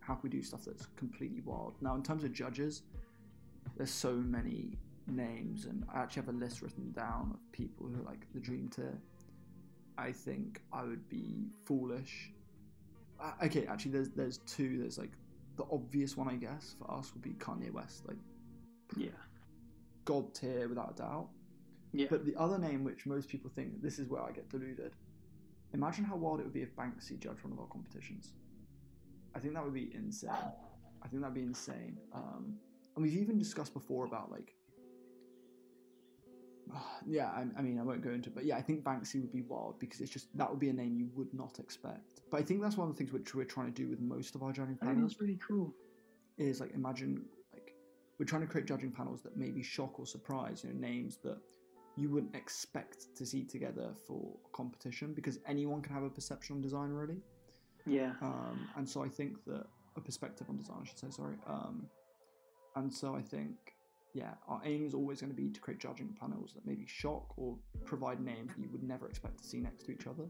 [0.00, 1.74] how can we do stuff that's completely wild?
[1.80, 2.82] Now, in terms of judges,
[3.76, 8.00] there's so many names, and I actually have a list written down of people who
[8.00, 8.98] are like the dream tier.
[9.96, 12.30] I think I would be foolish.
[13.20, 14.78] Uh, okay, actually, there's there's two.
[14.78, 15.12] There's like
[15.56, 18.16] the obvious one, I guess, for us would be Kanye West, like
[18.96, 19.10] Yeah.
[20.04, 21.28] god tier without a doubt.
[21.92, 22.08] Yeah.
[22.10, 24.92] But the other name, which most people think this is where I get deluded.
[25.74, 28.32] Imagine how wild it would be if Banksy judged one of our competitions.
[29.34, 30.30] I think that would be insane.
[31.02, 31.98] I think that'd be insane.
[32.14, 32.54] Um,
[32.94, 34.54] and we've even discussed before about like,
[37.06, 37.26] yeah.
[37.26, 39.42] I, I mean, I won't go into, it, but yeah, I think Banksy would be
[39.42, 42.20] wild because it's just that would be a name you would not expect.
[42.30, 44.36] But I think that's one of the things which we're trying to do with most
[44.36, 45.74] of our judging I think panels that's really cool.
[46.38, 47.74] is like imagine like
[48.18, 51.38] we're trying to create judging panels that maybe shock or surprise you know names that
[51.96, 56.56] you wouldn't expect to see together for a competition because anyone can have a perception
[56.56, 57.18] on design really
[57.86, 58.12] Yeah.
[58.22, 59.66] um, and so i think that
[59.96, 61.86] a perspective on design i should say sorry um,
[62.76, 63.54] and so i think
[64.12, 67.32] yeah our aim is always going to be to create judging panels that maybe shock
[67.36, 70.24] or provide names that you would never expect to see next to each other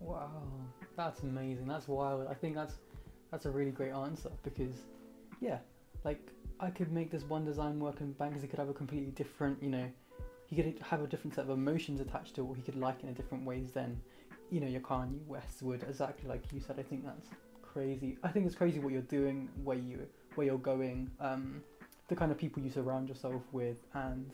[0.00, 0.42] Wow,
[0.96, 1.66] that's amazing.
[1.66, 2.26] That's wild.
[2.28, 2.74] I think that's
[3.30, 4.84] that's a really great answer because,
[5.40, 5.58] yeah,
[6.04, 9.62] like I could make this one design work, and Banksy could have a completely different,
[9.62, 9.88] you know,
[10.46, 13.02] he could have a different set of emotions attached to it, or he could like
[13.02, 14.00] it in different ways than,
[14.50, 15.82] you know, your Kanye West would.
[15.82, 16.78] Exactly like you said.
[16.78, 17.28] I think that's
[17.62, 18.16] crazy.
[18.22, 21.62] I think it's crazy what you're doing, where you where you're going, um,
[22.08, 24.30] the kind of people you surround yourself with, and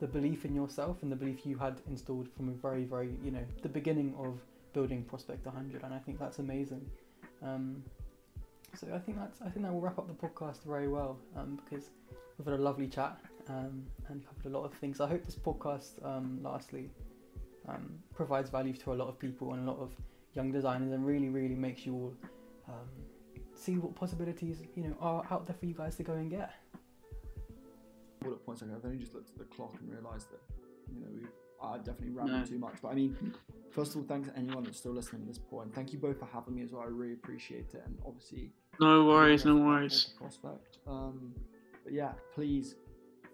[0.00, 3.30] the belief in yourself and the belief you had installed from a very, very, you
[3.30, 4.40] know, the beginning of
[4.72, 6.88] building Prospect 100, and I think that's amazing.
[7.42, 7.82] Um,
[8.78, 11.60] so I think that's I think that will wrap up the podcast very well um,
[11.64, 11.90] because
[12.36, 13.18] we've had a lovely chat
[13.48, 15.00] um, and covered a lot of things.
[15.00, 16.90] I hope this podcast, um, lastly,
[17.68, 19.90] um, provides value to a lot of people and a lot of
[20.34, 22.14] young designers, and really, really makes you all
[22.68, 22.88] um,
[23.54, 26.52] see what possibilities you know are out there for you guys to go and get.
[28.20, 28.62] bullet points.
[28.62, 30.40] I've only just looked at the clock and realised that
[30.94, 31.28] you know we've
[31.62, 32.44] I definitely rambled No.
[32.46, 32.74] too much.
[32.82, 33.34] But I mean,
[33.70, 35.74] first of all, thanks to anyone that's still listening at this point.
[35.74, 36.82] Thank you both for having me as well.
[36.82, 38.52] I really appreciate it, and obviously.
[38.80, 40.14] No worries, no worries.
[40.18, 40.78] Prospect.
[40.86, 41.34] Um,
[41.84, 42.76] but yeah, please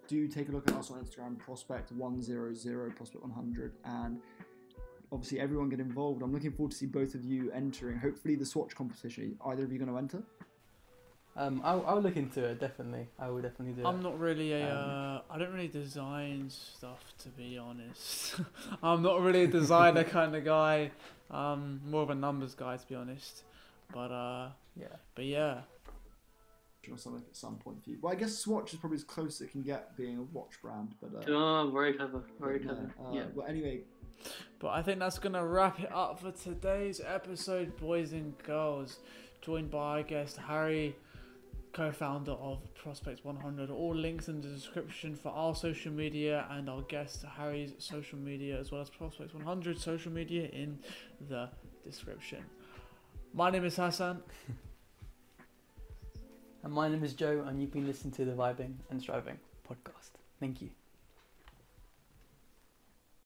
[0.09, 3.73] do take a look at us on Instagram, Prospect One Zero Zero, Prospect One Hundred,
[3.85, 4.21] and
[5.13, 6.23] obviously everyone get involved.
[6.23, 7.99] I'm looking forward to see both of you entering.
[7.99, 9.37] Hopefully, the swatch competition.
[9.47, 10.23] Either of you going to enter?
[11.37, 13.09] Um, I'll, I'll look into it definitely.
[13.19, 13.87] I will definitely do it.
[13.91, 14.71] I'm not really a.
[14.71, 18.37] Um, Uh, I don't really design stuff to be honest.
[18.83, 20.93] I'm not really a designer kind of guy.
[21.31, 23.43] Um, more of a numbers guy to be honest.
[23.93, 24.87] But uh, yeah.
[25.15, 25.61] but yeah.
[26.93, 27.99] Or something at some point for you.
[28.03, 30.61] Well, I guess Swatch is probably as close as it can get being a watch
[30.61, 32.95] brand, but uh, Oh, very clever, very yeah, clever.
[33.03, 33.23] uh, Yeah.
[33.35, 33.81] Well, anyway,
[34.59, 38.99] But I think that's gonna wrap it up for today's episode, boys and girls.
[39.41, 40.95] Joined by our guest Harry,
[41.75, 43.69] co-founder of Prospect 100.
[43.69, 48.59] All links in the description for our social media and our guest Harry's social media,
[48.59, 50.79] as well as Prospect 100 social media in
[51.29, 51.51] the
[51.85, 52.43] description.
[53.35, 54.23] My name is Hasan.
[56.63, 60.13] And my name is Joe, and you've been listening to the Vibing and Striving podcast.
[60.41, 60.71] Thank you.